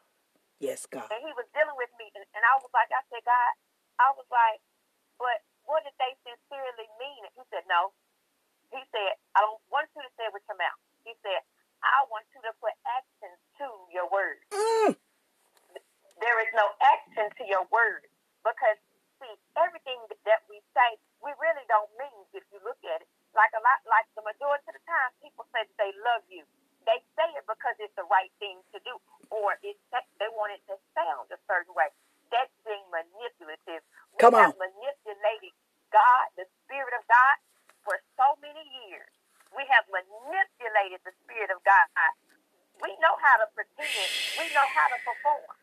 [0.60, 1.08] Yes, God.
[1.08, 3.52] And he was dealing with me, and, and I was like, I said, God,
[3.98, 4.60] I was like,
[5.16, 7.22] but what did they sincerely mean?
[7.24, 7.96] And he said, no.
[8.70, 10.80] He said, I don't want you to say it with your mouth.
[11.08, 11.40] He said,
[11.82, 13.32] I want you to put action
[13.64, 14.44] to your words.
[14.52, 14.94] Mm.
[16.22, 18.06] there is no action to your words
[18.46, 18.78] because
[19.22, 20.90] see everything that we say,
[21.22, 23.10] we really don't mean if you look at it.
[23.38, 26.44] Like a lot, like the majority of the time, people say that they love you.
[26.88, 28.96] They say it because it's the right thing to do,
[29.32, 29.80] or it's
[30.20, 31.90] they want it to sound a certain way.
[32.34, 33.84] That's being manipulative.
[34.18, 34.60] We Come have on.
[34.60, 35.54] manipulated
[35.94, 37.38] God, the Spirit of God,
[37.86, 39.10] for so many years.
[39.56, 41.88] We have manipulated the Spirit of God.
[42.82, 44.10] We know how to pretend.
[44.40, 45.54] We know how to perform.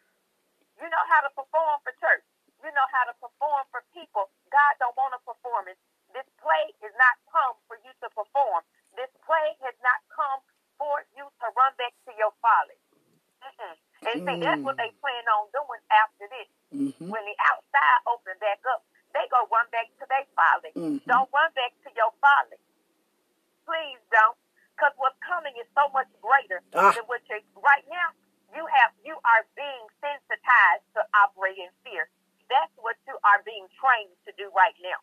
[0.81, 2.25] You know how to perform for church.
[2.64, 4.31] You know how to perform for people.
[4.53, 5.81] God don't want a performance.
[6.15, 8.65] This play is not come for you to perform.
[8.97, 10.41] This play has not come
[10.81, 12.79] for you to run back to your folly.
[13.45, 13.75] Mm-mm.
[14.09, 16.49] And see, that's what they plan on doing after this.
[16.75, 17.11] Mm-hmm.
[17.11, 18.83] When the outside open back up,
[19.15, 20.73] they go run back to their folly.
[20.75, 21.05] Mhm.
[21.07, 22.59] Don't run back to your folly.
[23.67, 24.37] Please don't.
[24.75, 26.93] Because what's coming is so much greater Ah.
[26.95, 28.15] than what you're right now.
[28.55, 32.09] You have you are being sensitized to operate in fear.
[32.49, 34.99] That's what you are being trained to do right now.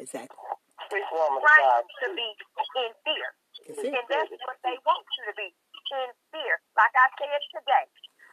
[0.00, 0.40] Exactly.
[0.88, 1.84] Speak, woman of God.
[2.00, 2.28] Trained to be
[2.80, 3.28] in fear.
[3.68, 6.56] And that's what they want you to be in fear.
[6.72, 7.86] Like I said today,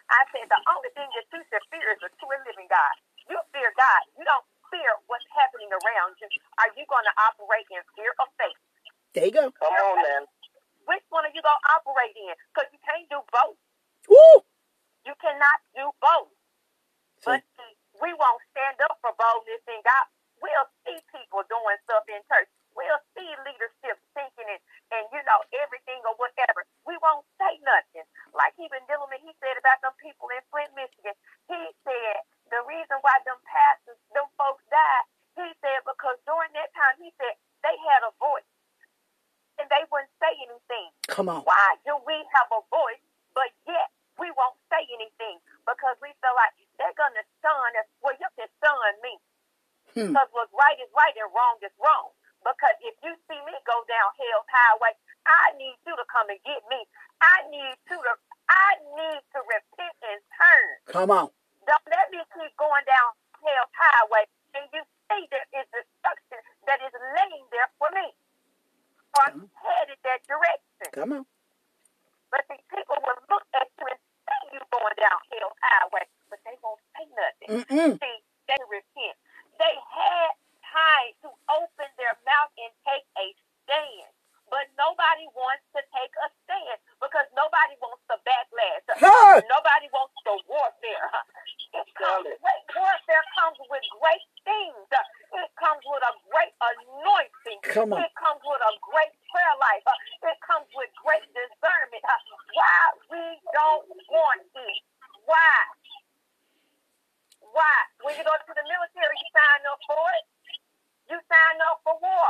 [0.07, 2.95] I said the only thing that you should fear is the true and living God.
[3.27, 4.01] You fear God.
[4.15, 6.27] You don't fear what's happening around you.
[6.63, 8.61] Are you going to operate in fear or faith?
[9.11, 9.51] There you go.
[9.59, 10.23] Come on, man.
[10.87, 12.31] Which one are you going to operate in?
[12.55, 13.59] Because you can't do both.
[14.07, 14.47] Woo!
[15.03, 16.31] You cannot do both.
[17.19, 20.07] See, But see, we won't stand up for boldness in God.
[20.41, 22.49] We'll see people doing stuff in church.
[22.77, 24.61] We'll see leadership thinking it
[24.93, 26.61] and, you know, everything or whatever.
[26.85, 28.05] We won't say nothing.
[28.37, 31.17] Like he been dealing with, he said about them people in Flint, Michigan.
[31.49, 32.21] He said
[32.53, 37.09] the reason why them pastors, them folks died, he said because during that time, he
[37.17, 37.33] said
[37.65, 38.45] they had a voice
[39.57, 40.89] and they wouldn't say anything.
[41.09, 41.41] come on.
[41.45, 43.01] Why do we have a voice,
[43.33, 43.89] but yet
[44.21, 45.41] we won't say anything?
[45.65, 47.89] Because we feel like they're going to stun us.
[48.01, 49.17] Well, you can stun me.
[49.97, 50.13] Hmm.
[50.13, 52.13] Because what's right is right and wrong is wrong.
[52.45, 54.93] Because if you see me go down hell's highway,
[55.25, 56.79] I need you to come and get me.
[57.19, 58.13] I need you to,
[58.49, 60.69] I need to repent and turn.
[60.93, 61.29] Come on.
[61.67, 63.09] Don't let me keep going down
[63.41, 64.25] hell's highway
[64.55, 64.81] and you
[65.11, 66.39] see there is destruction
[66.69, 68.07] that is laying there for me.
[69.15, 70.89] So I'm headed that direction.
[70.93, 71.25] Come on.
[72.31, 76.39] But these people will look at you and see you going down hell's highway, but
[76.43, 77.49] they won't say nothing.
[77.63, 77.93] Mm-mm.
[78.03, 78.17] See,
[78.51, 79.15] they repent.
[79.59, 80.31] They had
[80.67, 83.27] time to open their mouth and take a
[83.65, 84.11] stand.
[84.47, 88.85] But nobody wants to take a stand because nobody wants the backlash.
[88.95, 89.43] Hey!
[89.51, 91.11] Nobody wants the warfare.
[91.75, 94.87] It comes, great warfare comes with great things.
[95.35, 97.59] It comes with a great anointing.
[97.75, 97.99] Come on.
[98.01, 99.83] It comes with a great prayer life.
[100.23, 102.03] It comes with great discernment.
[102.55, 102.79] Why
[103.11, 104.79] we don't want it?
[105.27, 105.55] Why?
[107.53, 107.77] Why?
[108.05, 110.25] When you go to the military, you sign up for it.
[111.09, 112.29] You sign up for war,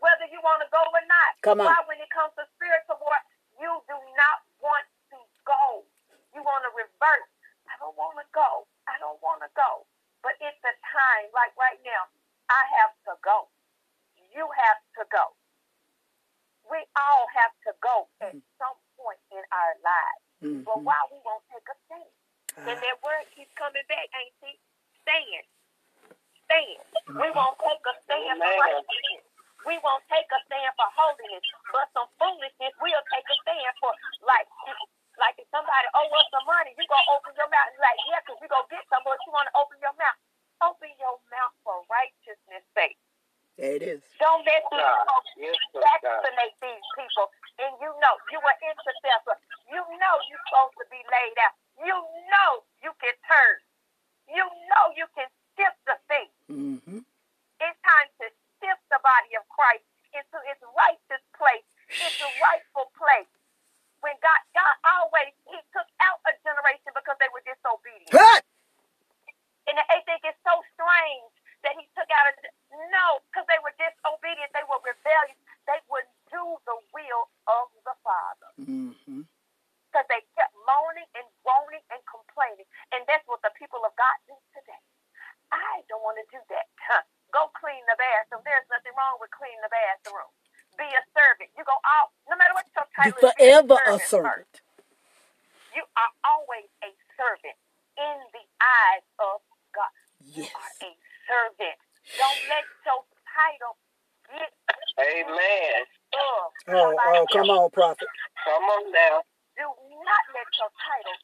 [0.00, 1.32] whether you want to go or not.
[1.42, 1.68] Come on.
[1.72, 3.16] Why, when it comes to spiritual war,
[3.58, 5.84] you do not want to go.
[6.36, 7.30] You want to reverse.
[7.68, 8.68] I don't want to go.
[8.88, 9.88] I don't want to go.
[10.22, 12.08] But it's a time, like right now,
[12.52, 13.48] I have to go.
[14.34, 15.32] You have to go.
[16.68, 20.22] We all have to go at some point in our lives.
[20.44, 20.64] Mhm.
[20.66, 22.12] But why we won't take a stand?
[22.58, 24.60] And Ah, that word keeps coming back, ain't it?
[25.02, 25.46] Stand.
[26.46, 26.80] Stand.
[27.08, 28.60] We won't take a stand for Amen.
[28.60, 29.24] righteousness.
[29.70, 31.46] We won't take a stand for holiness.
[31.70, 33.94] But some foolishness we'll take a stand for.
[34.26, 34.50] Like,
[35.22, 38.00] like if somebody owe us some money, you gonna open your mouth and be like,
[38.10, 40.18] yeah, because you gonna get some, but you wanna open your mouth.
[40.66, 42.98] Open your mouth for righteousness' sake.
[43.56, 44.02] there it is.
[44.18, 45.06] Don't let these God.
[45.06, 46.20] folks Yes, sir, God.
[46.24, 47.26] vaccinate these people.
[47.62, 49.36] And you know, you are intercessor.
[49.70, 51.54] You know you're supposed to be laid out.
[51.80, 51.96] You
[52.32, 52.50] know
[52.82, 53.56] you can turn.
[54.28, 56.28] You know you can shift the thing.
[56.50, 57.00] Mm-hmm.
[57.60, 58.26] It's time to
[58.60, 59.84] shift the body of Christ
[60.16, 63.28] into its righteous place, its rightful place.
[64.00, 68.12] When God, God always, He took out a generation because they were disobedient.
[68.16, 68.40] Hey!
[69.68, 72.34] And I think it's so strange that he took out a
[72.90, 77.94] no, because they were disobedient, they were rebellious, they wouldn't do the will of the
[78.02, 78.50] Father.
[78.58, 79.22] Mm-hmm.
[79.90, 82.66] Because they kept moaning and groaning and complaining.
[82.94, 84.82] And that's what the people of God do today.
[85.50, 86.66] I don't want to do that.
[86.78, 87.02] Huh.
[87.34, 88.42] Go clean the bathroom.
[88.46, 90.30] There's nothing wrong with cleaning the bathroom.
[90.78, 91.50] Be a servant.
[91.58, 93.14] You go out, no matter what your You
[93.76, 94.10] title is, be forever a first.
[94.10, 94.54] servant.
[95.74, 97.58] You are always a servant
[97.98, 99.40] in the eyes of
[99.74, 99.92] God.
[100.20, 100.50] Yes.
[100.54, 100.92] are a
[101.28, 101.78] servant.
[102.18, 103.74] Don't let your title
[104.28, 104.50] get
[105.00, 105.86] Amen.
[106.14, 106.52] above.
[106.68, 108.08] Oh, oh, come on, prophet.
[108.44, 109.22] Come on now.
[109.56, 109.66] Do
[110.04, 111.16] not let your title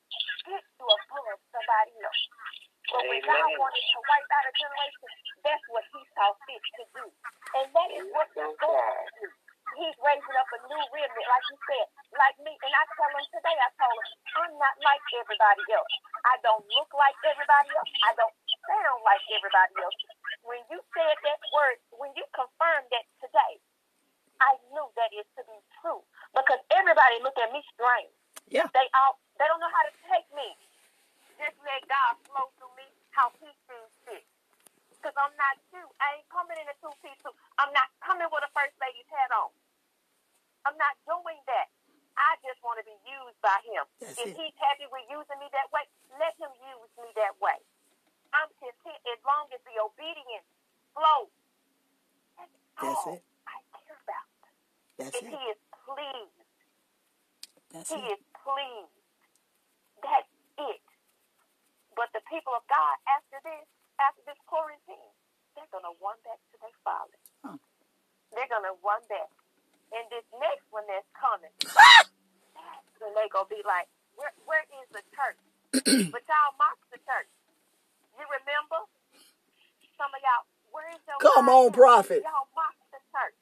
[0.47, 2.22] get you above somebody else.
[2.92, 3.59] But when God Amen.
[3.59, 5.11] wanted to wipe out a generation,
[5.44, 7.05] that's what He saw fit to do.
[7.59, 9.28] And that is what He's going to do.
[9.76, 11.86] He's raising up a new remnant, like you said,
[12.16, 12.55] like me.
[12.55, 14.09] And I tell him today, I told him,
[14.40, 15.92] I'm not like everybody else.
[16.24, 17.92] I don't look like everybody else.
[18.07, 18.36] I don't
[18.70, 19.99] sound like everybody else.
[20.47, 23.55] When you said that word, when you confirmed that today,
[24.40, 26.03] I knew that is to be true.
[26.36, 28.12] Because everybody look at me strange.
[28.49, 28.68] Yeah.
[28.72, 30.49] They all they don't know how to take me.
[31.40, 34.24] Just let God flow through me how He sees fit.
[35.16, 35.84] Because I'm not you.
[35.96, 37.32] I ain't coming in a two piece suit.
[37.56, 39.48] I'm not coming with a first lady's hat on.
[40.68, 41.72] I'm not doing that.
[42.20, 43.88] I just want to be used by Him.
[43.96, 44.36] That's if it.
[44.36, 45.88] He's happy with using me that way,
[46.20, 47.56] let Him use me that way.
[48.36, 50.44] I'm content as long as the obedience
[50.92, 51.32] flows.
[52.36, 53.24] That's, That's all it.
[53.48, 54.28] I care about.
[55.00, 55.32] That's If it.
[55.32, 56.40] He is pleased.
[57.72, 58.20] That's He it.
[58.20, 58.96] is pleased.
[60.04, 60.82] That's it.
[61.96, 63.64] But the people of God, after this,
[64.01, 65.12] after this quarantine,
[65.57, 67.18] they're going to run back to their father.
[67.44, 67.59] Huh.
[68.34, 69.30] They're going to run back.
[69.94, 72.05] And this next one that's coming, ah!
[73.01, 73.86] then they're going to be like,
[74.18, 75.40] where, where is the church?
[76.12, 77.30] but y'all mock the church.
[78.18, 78.80] You remember?
[79.97, 82.20] Some of y'all, where is your Come on, prophet.
[82.24, 83.38] Y'all mock the church.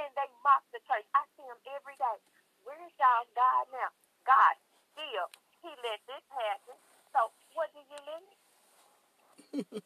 [0.00, 1.04] And they mock the church.
[1.16, 2.18] I see them every day.
[2.64, 3.90] Where is y'all God now?
[4.28, 4.54] God
[4.92, 5.26] still,
[5.64, 6.76] he let this happen.
[7.14, 8.24] So what do you mean?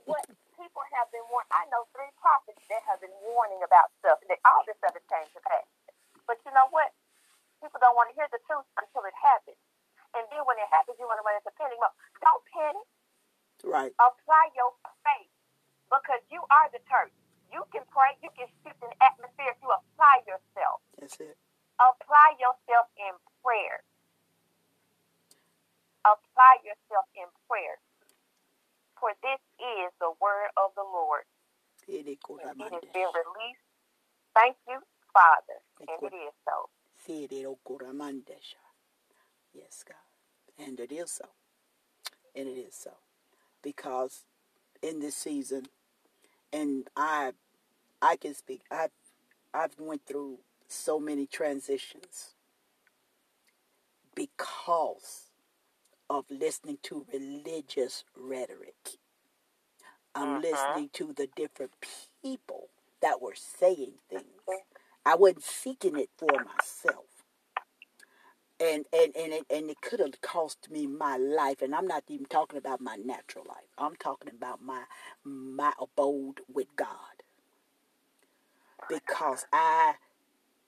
[0.08, 0.24] What
[0.58, 1.50] people have been warning.
[1.54, 4.18] I know three prophets that have been warning about stuff.
[4.26, 5.66] That all this stuff has came to pass.
[6.26, 6.90] But you know what?
[7.62, 9.58] People don't want to hear the truth until it happens.
[10.12, 11.94] And then when it happens, you want to run into panic mode.
[12.20, 12.86] Don't panic.
[13.62, 13.94] Right.
[14.02, 14.74] Apply your
[15.06, 15.30] faith
[15.88, 17.14] because you are the church.
[17.52, 18.16] You can pray.
[18.24, 20.80] You can shift an atmosphere if you apply yourself.
[20.98, 21.36] That's it.
[21.78, 23.84] Apply yourself in prayer.
[26.02, 27.78] Apply yourself in prayer.
[28.98, 31.24] For this is the word of the Lord.
[32.42, 33.66] And it has been released.
[34.34, 34.80] Thank you,
[35.14, 35.60] Father.
[35.80, 36.70] And it is so.
[39.54, 40.66] Yes, God.
[40.66, 41.26] And it is so.
[42.36, 42.92] And it is so.
[43.62, 44.24] Because
[44.82, 45.66] in this season,
[46.52, 47.32] and I
[48.02, 48.88] I can speak, I
[49.54, 52.34] I've went through so many transitions
[54.14, 55.30] because
[56.10, 58.98] of listening to religious rhetoric.
[60.14, 60.42] I'm Mhm.
[60.42, 61.72] listening to the different
[62.22, 64.42] people that were saying things.
[65.06, 67.06] I wasn't seeking it for myself.
[68.60, 71.62] And and and it, and it could have cost me my life.
[71.62, 73.68] And I'm not even talking about my natural life.
[73.78, 74.84] I'm talking about my
[75.24, 77.24] my abode with God.
[78.88, 79.94] Because I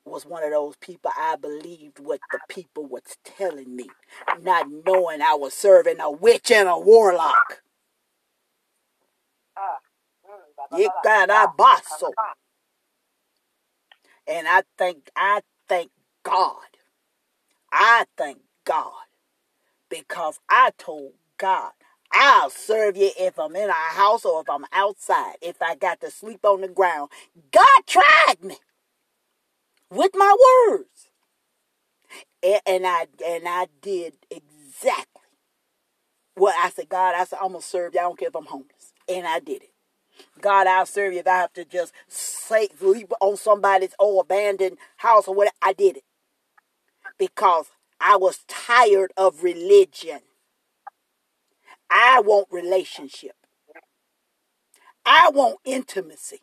[0.07, 3.89] was one of those people I believed what the people was telling me,
[4.43, 7.63] not knowing I was serving a witch and a warlock.
[10.73, 10.81] On.
[14.27, 15.91] And I thank I thank
[16.25, 16.57] God.
[17.73, 18.93] I thank God
[19.91, 21.73] because I told God,
[22.13, 25.37] I'll serve you if I'm in a house or if I'm outside.
[25.43, 27.11] If I got to sleep on the ground,
[27.53, 28.57] God tried me
[29.91, 30.37] with my
[30.71, 31.11] words,
[32.43, 35.23] and, and I and I did exactly
[36.37, 36.91] what I said.
[36.91, 38.01] God, I said I'm gonna serve you.
[38.01, 39.74] I don't care if I'm homeless, and I did it.
[40.41, 42.69] God, I'll serve you if I have to just say,
[43.21, 45.57] on somebody's old abandoned house or whatever.
[45.63, 46.05] I did it
[47.19, 47.67] because
[48.01, 50.21] I was tired of religion.
[51.91, 53.37] I want relationship.
[55.07, 56.41] I want intimacy.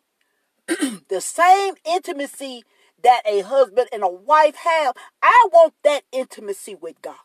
[1.08, 2.64] the same intimacy
[3.02, 7.16] that a husband and a wife have, I want that intimacy with God.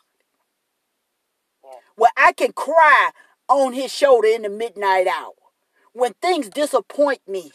[1.96, 3.12] Where I can cry
[3.48, 5.34] on his shoulder in the midnight hour.
[5.98, 7.52] When things disappoint me.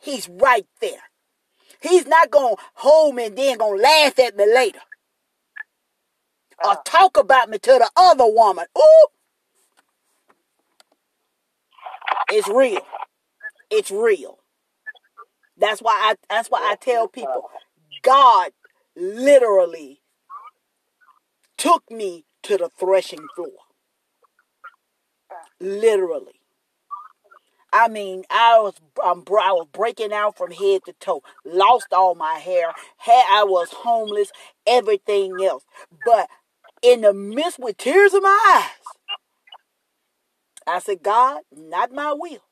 [0.00, 1.02] He's right there.
[1.82, 4.78] He's not going to hold me and then going to laugh at me later.
[6.62, 6.82] Or ah.
[6.84, 8.66] talk about me to the other woman.
[8.78, 9.06] Ooh.
[12.30, 12.86] It's real.
[13.68, 14.38] It's real.
[15.56, 17.50] That's why I that's why I tell people
[18.02, 18.52] God
[18.94, 20.02] literally
[21.58, 23.69] took me to the threshing floor.
[25.60, 26.40] Literally.
[27.72, 32.14] I mean, I was um, I was breaking out from head to toe, lost all
[32.14, 34.32] my hair, had I was homeless,
[34.66, 35.64] everything else.
[36.04, 36.28] But
[36.82, 38.96] in the midst with tears in my eyes,
[40.66, 42.42] I said, God, not my will,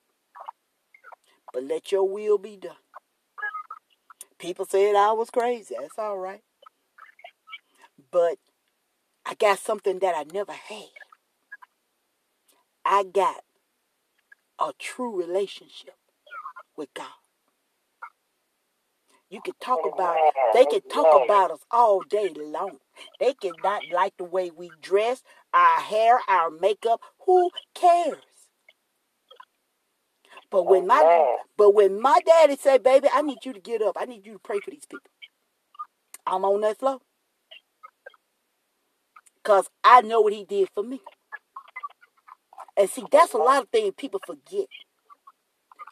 [1.52, 2.76] but let your will be done.
[4.38, 5.74] People said I was crazy.
[5.80, 6.42] That's all right.
[8.12, 8.38] But
[9.26, 11.07] I got something that I never had.
[12.88, 13.42] I got
[14.58, 15.96] a true relationship
[16.76, 17.06] with God.
[19.30, 20.16] You can talk about
[20.54, 22.78] they can talk about us all day long.
[23.20, 25.22] They can not like the way we dress,
[25.52, 27.02] our hair, our makeup.
[27.26, 28.16] Who cares?
[30.50, 31.02] But when my
[31.58, 33.98] but when my daddy say, baby, I need you to get up.
[34.00, 35.10] I need you to pray for these people.
[36.26, 37.00] I'm on that floor.
[39.44, 41.00] Cause I know what he did for me.
[42.78, 44.68] And see, that's a lot of things people forget.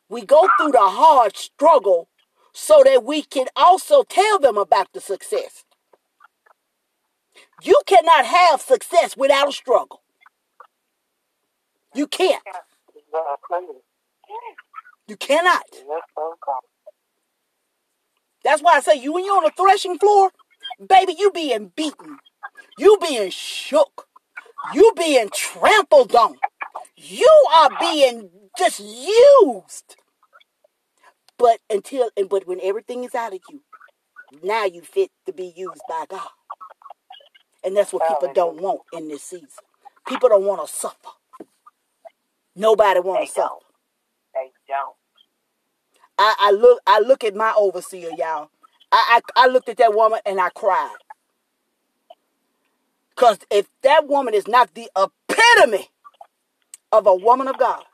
[0.08, 2.08] We go through the hard struggle
[2.52, 5.64] so that we can also tell them about the success.
[7.62, 10.02] You cannot have success without a struggle.
[11.94, 12.42] You can't.
[15.08, 15.64] You cannot.
[18.44, 20.30] That's why I say you when you're on the threshing floor,
[20.88, 22.18] baby, you being beaten.
[22.78, 24.06] You being shook.
[24.74, 26.36] You being trampled on.
[26.96, 29.96] You are being just used.
[31.38, 33.60] But until and but when everything is out of you,
[34.42, 36.28] now you fit to be used by God.
[37.62, 39.48] And that's what people don't want in this season.
[40.06, 41.10] People don't want to suffer.
[42.54, 43.56] Nobody want to suffer.
[44.32, 44.94] They don't.
[46.18, 48.50] I, I look I look at my overseer, y'all.
[48.90, 50.96] I, I I looked at that woman and I cried.
[53.16, 55.90] Cause if that woman is not the epitome
[56.98, 57.84] of a woman of God,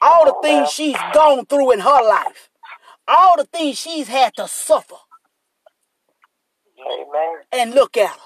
[0.00, 2.50] all the things she's gone through in her life,
[3.08, 4.96] all the things she's had to suffer,
[6.80, 7.42] Amen.
[7.52, 8.16] and look at her.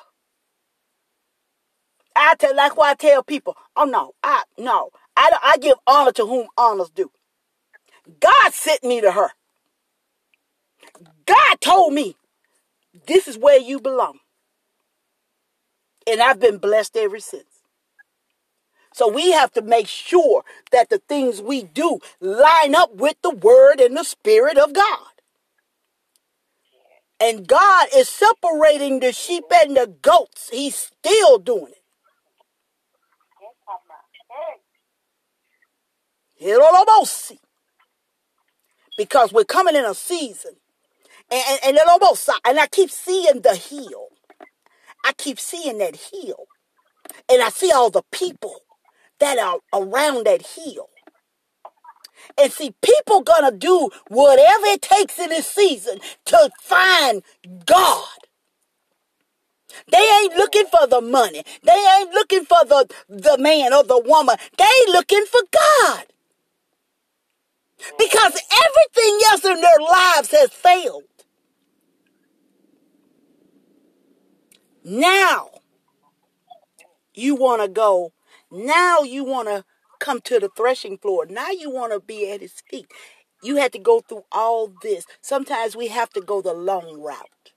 [2.16, 6.12] I tell like why I tell people, oh no, I no, I I give honor
[6.12, 7.10] to whom honors due.
[8.20, 9.30] God sent me to her.
[11.26, 12.16] God told me
[13.06, 14.18] this is where you belong.
[16.06, 17.51] And I've been blessed ever since.
[18.95, 23.30] So we have to make sure that the things we do line up with the
[23.30, 25.07] word and the spirit of God.
[27.20, 30.51] And God is separating the sheep and the goats.
[30.51, 31.78] He's still doing it.
[38.99, 40.57] Because we're coming in a season.
[41.30, 44.09] And, and, and, Hirolobosa, and I keep seeing the hill.
[45.05, 46.47] I keep seeing that hill.
[47.30, 48.57] And I see all the people
[49.22, 50.88] that are around that hill.
[52.36, 57.22] And see, people gonna do whatever it takes in this season to find
[57.64, 58.08] God.
[59.90, 61.44] They ain't looking for the money.
[61.62, 64.36] They ain't looking for the, the man or the woman.
[64.58, 66.06] They looking for God.
[67.98, 71.04] Because everything else in their lives has failed.
[74.84, 75.50] Now,
[77.14, 78.12] you want to go.
[78.53, 79.64] Now you want to
[80.00, 81.26] come to the threshing floor.
[81.28, 82.88] Now you want to be at his feet.
[83.42, 85.07] You had to go through all this.
[85.22, 87.53] Sometimes we have to go the long route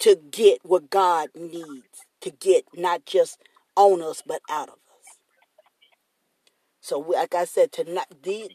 [0.00, 3.38] to get what God needs to get, not just
[3.76, 5.18] on us, but out of us.
[6.80, 8.06] So, like I said, tonight,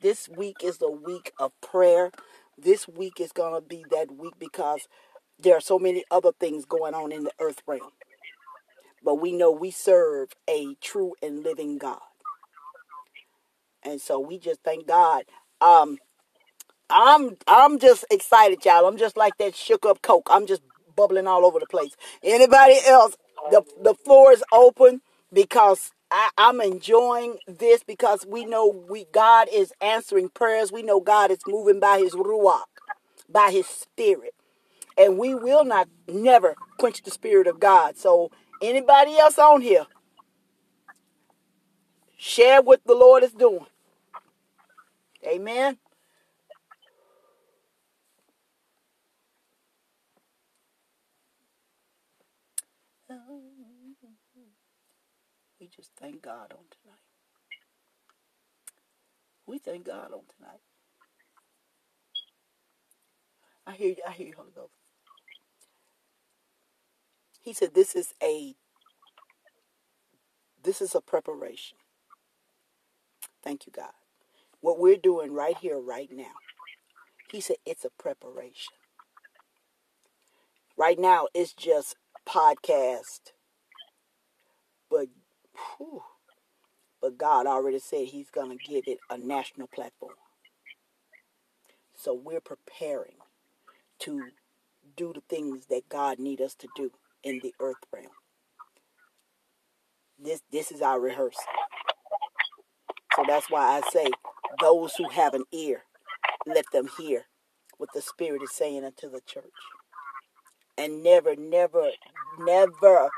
[0.01, 2.11] this week is the week of prayer.
[2.57, 4.87] This week is going to be that week because
[5.39, 7.91] there are so many other things going on in the earth realm.
[9.03, 11.99] But we know we serve a true and living God.
[13.83, 15.23] And so we just thank God.
[15.61, 15.99] Um,
[16.89, 18.85] I'm I'm just excited, y'all.
[18.87, 20.27] I'm just like that shook up Coke.
[20.31, 20.61] I'm just
[20.95, 21.95] bubbling all over the place.
[22.23, 23.15] Anybody else?
[23.51, 29.47] The the floor is open because I, I'm enjoying this because we know we God
[29.53, 30.71] is answering prayers.
[30.71, 32.63] We know God is moving by his ruach,
[33.29, 34.33] by his spirit.
[34.97, 37.97] And we will not never quench the spirit of God.
[37.97, 38.31] So
[38.61, 39.85] anybody else on here,
[42.17, 43.67] share what the Lord is doing.
[45.27, 45.77] Amen.
[55.59, 56.99] We just thank God on tonight.
[59.47, 60.61] We thank God on tonight.
[63.67, 63.97] I hear you.
[64.07, 64.78] I hear you, Holy Ghost.
[67.49, 68.55] He said, "This is a
[70.61, 71.79] this is a preparation."
[73.41, 73.93] Thank you, God.
[74.61, 76.35] What we're doing right here, right now.
[77.31, 78.75] He said, "It's a preparation."
[80.77, 83.31] Right now, it's just podcast,
[84.87, 85.07] but
[85.79, 86.03] whew,
[87.01, 90.17] but God already said He's gonna give it a national platform.
[91.95, 93.17] So we're preparing
[94.01, 94.33] to
[94.95, 96.91] do the things that God need us to do
[97.23, 98.07] in the earth realm.
[100.19, 101.43] this this is our rehearsal.
[103.15, 104.07] So that's why I say,
[104.61, 105.83] those who have an ear,
[106.45, 107.25] let them hear
[107.77, 109.45] what the Spirit is saying unto the church.
[110.77, 111.91] And never, never,
[112.39, 113.11] never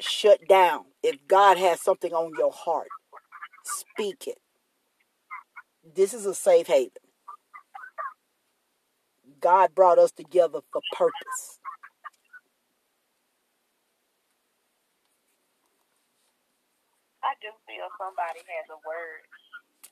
[0.00, 0.86] shut down.
[1.02, 2.88] If God has something on your heart,
[3.64, 4.38] speak it.
[5.84, 6.92] This is a safe haven.
[9.40, 11.60] God brought us together for purpose.
[17.24, 19.22] I do feel somebody has a word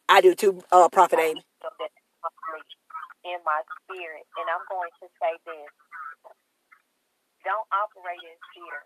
[0.09, 1.43] I do too, uh, Prophet Amy.
[3.27, 5.71] in my spirit, and I'm going to say this:
[7.47, 8.79] Don't operate in fear.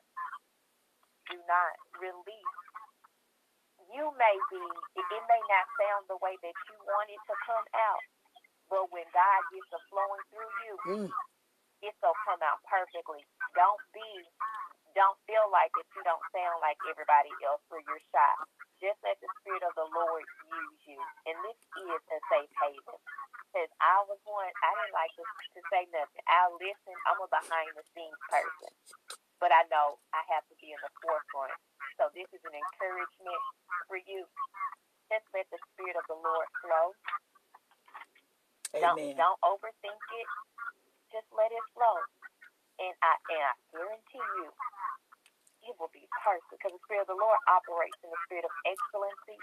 [1.31, 2.59] Do not release.
[3.95, 4.65] You may be.
[4.99, 8.05] It may not sound the way that you want it to come out,
[8.71, 11.11] but when God gets the flowing through you, Mm.
[11.83, 13.25] it'll come out perfectly.
[13.55, 14.11] Don't be.
[14.95, 15.87] Don't feel like it.
[15.95, 18.35] you don't sound like everybody else or you're shy.
[18.83, 21.01] Just let the Spirit of the Lord use you.
[21.31, 22.99] And this is a safe haven.
[23.51, 26.25] Because I was one, I didn't like to, to say nothing.
[26.27, 26.97] I listen.
[27.07, 28.73] I'm a behind the scenes person.
[29.43, 31.55] But I know I have to be in the forefront.
[32.01, 33.43] So this is an encouragement
[33.91, 34.27] for you.
[35.11, 36.87] Just let the Spirit of the Lord flow.
[38.83, 39.17] Don't, Amen.
[39.19, 40.29] don't overthink it.
[41.15, 41.99] Just let it flow.
[42.83, 44.49] And I and I guarantee you,
[45.71, 48.53] it will be perfect because the Spirit of the Lord operates in the spirit of
[48.67, 49.39] excellency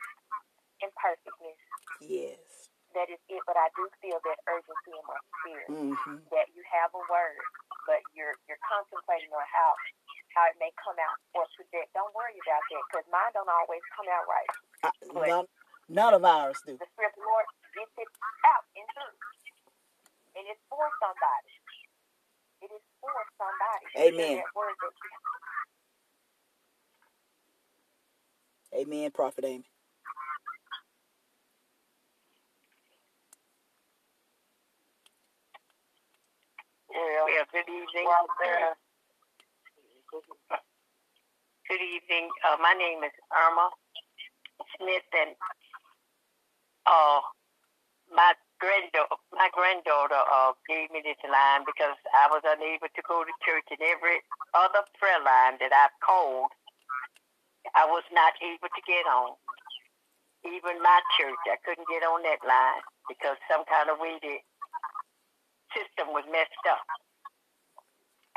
[0.83, 1.59] and perfectness.
[2.01, 2.69] Yes.
[2.93, 3.41] That is it.
[3.47, 7.43] But I do feel that urgency in my spirit hmm that you have a word,
[7.87, 9.71] but you're you're contemplating on how
[10.35, 11.91] how it may come out or project.
[11.95, 14.51] Don't worry about that because mine don't always come out right.
[15.27, 15.47] none,
[15.91, 16.79] none of ours do.
[16.79, 18.09] The Spirit of the Lord gets it
[18.47, 19.19] out in truth,
[20.39, 21.53] and it's for somebody.
[22.63, 24.13] It is for somebody.
[24.15, 24.43] Amen.
[28.75, 29.65] Amen, Prophet Amy.
[36.91, 38.07] Yeah, good evening.
[38.07, 38.73] Uh,
[41.69, 42.29] good evening.
[42.47, 43.69] Uh, my name is Irma
[44.77, 45.35] Smith, and
[46.87, 47.21] uh,
[48.15, 53.25] my granddaughter, my granddaughter uh, gave me this line because I was unable to go
[53.25, 54.21] to church, and every
[54.53, 56.53] other prayer line that I've called,
[57.73, 59.33] I was not able to get on.
[60.45, 64.37] Even my church, I couldn't get on that line because some kind of way the
[65.73, 66.81] system was messed up.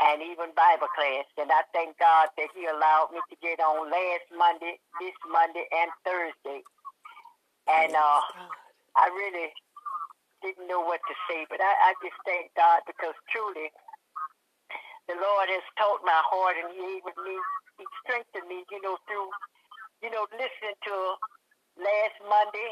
[0.02, 1.24] And even Bible class.
[1.38, 5.64] And I thank God that He allowed me to get on last Monday, this Monday,
[5.70, 6.60] and Thursday.
[7.70, 8.20] And uh,
[8.98, 9.54] I really
[10.44, 13.72] didn't know what to say, but I, I just thank God because truly
[15.08, 17.36] the Lord has taught my heart and He able me,
[17.80, 19.30] He strengthened me, you know, through,
[20.04, 20.94] you know, listening to
[21.80, 22.70] last Monday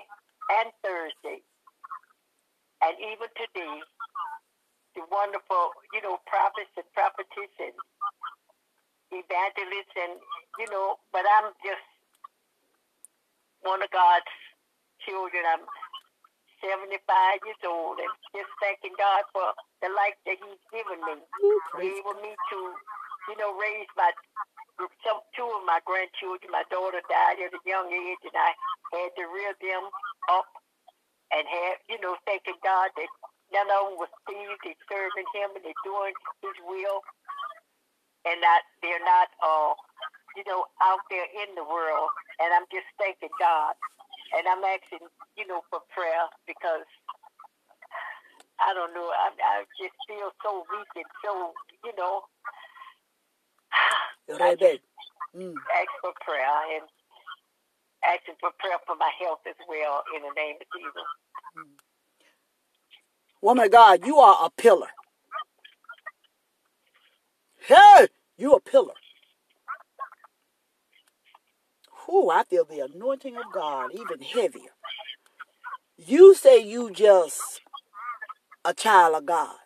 [0.61, 1.41] and Thursday.
[2.85, 3.77] And even today,
[4.97, 7.77] the wonderful, you know, prophets and prophetess and
[9.13, 10.21] evangelists and,
[10.61, 11.87] you know, but I'm just
[13.63, 14.33] one of God's
[15.07, 15.43] children.
[15.47, 15.65] I'm
[16.63, 16.95] 75
[17.45, 19.53] years old and just thanking God for
[19.83, 21.21] the life that He's given me.
[21.75, 22.59] praise Able me to,
[23.31, 24.11] you know, raise my
[25.07, 26.51] some two of my grandchildren.
[26.51, 28.53] My daughter died at a young age, and I
[28.97, 29.85] had to rear them
[30.33, 30.49] up
[31.33, 33.11] and have, you know, thanking God that
[33.53, 34.59] none of them was thieves.
[34.65, 37.01] They're serving Him and they're doing His will,
[38.27, 39.73] and not they're not, uh,
[40.39, 42.11] you know, out there in the world.
[42.41, 43.75] And I'm just thanking God,
[44.37, 45.07] and I'm asking,
[45.39, 46.87] you know, for prayer because
[48.61, 49.09] I don't know.
[49.11, 51.53] I, I just feel so weak and so,
[51.85, 52.23] you know.
[54.41, 54.81] I just.
[55.37, 55.55] Mm.
[55.55, 56.85] ask for prayer and
[58.05, 61.09] asking for prayer for my health as well in the name of Jesus.
[63.43, 64.89] Woman of God, you are a pillar.
[67.67, 68.09] Hey,
[68.39, 68.95] you a pillar.
[72.13, 74.75] Whew, I feel the anointing of God even heavier.
[75.97, 77.63] You say you just
[78.67, 79.57] a child of God.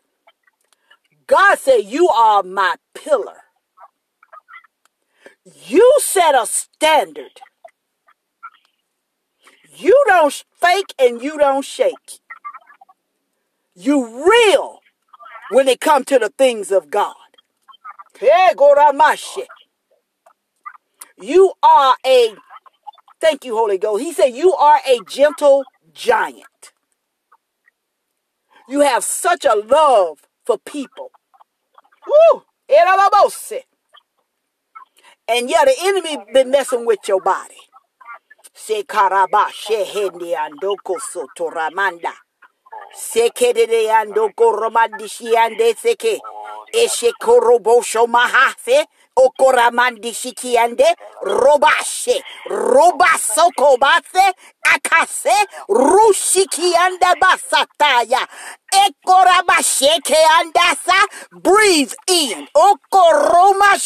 [1.26, 3.38] God said you are my pillar.
[5.44, 7.40] You set a standard.
[9.76, 12.20] You don't fake and you don't shake.
[13.74, 14.78] You real
[15.50, 17.16] when it comes to the things of God.
[18.20, 19.46] Hey, Goramashi.
[21.20, 22.34] You are a,
[23.20, 24.02] thank you, Holy Ghost.
[24.02, 25.64] He said, You are a gentle
[25.94, 26.72] giant.
[28.68, 31.10] You have such a love for people.
[32.06, 32.42] Woo!
[35.28, 37.54] And yeah, the enemy been messing with your body.
[38.54, 42.12] Se karaba shehende andoko sotoramanda.
[42.94, 46.20] Sekedede andoko romandishi ande seke.
[46.72, 48.86] Eshe korobosho mahase.
[49.16, 50.86] Okoramandi shikiande
[51.22, 54.32] robashe robasoko base
[54.74, 55.34] akase
[55.68, 58.26] rushikianda basataya.
[58.84, 60.98] Ekorabasheke andasa
[61.32, 62.46] breathe in.
[62.54, 63.78] Okoroma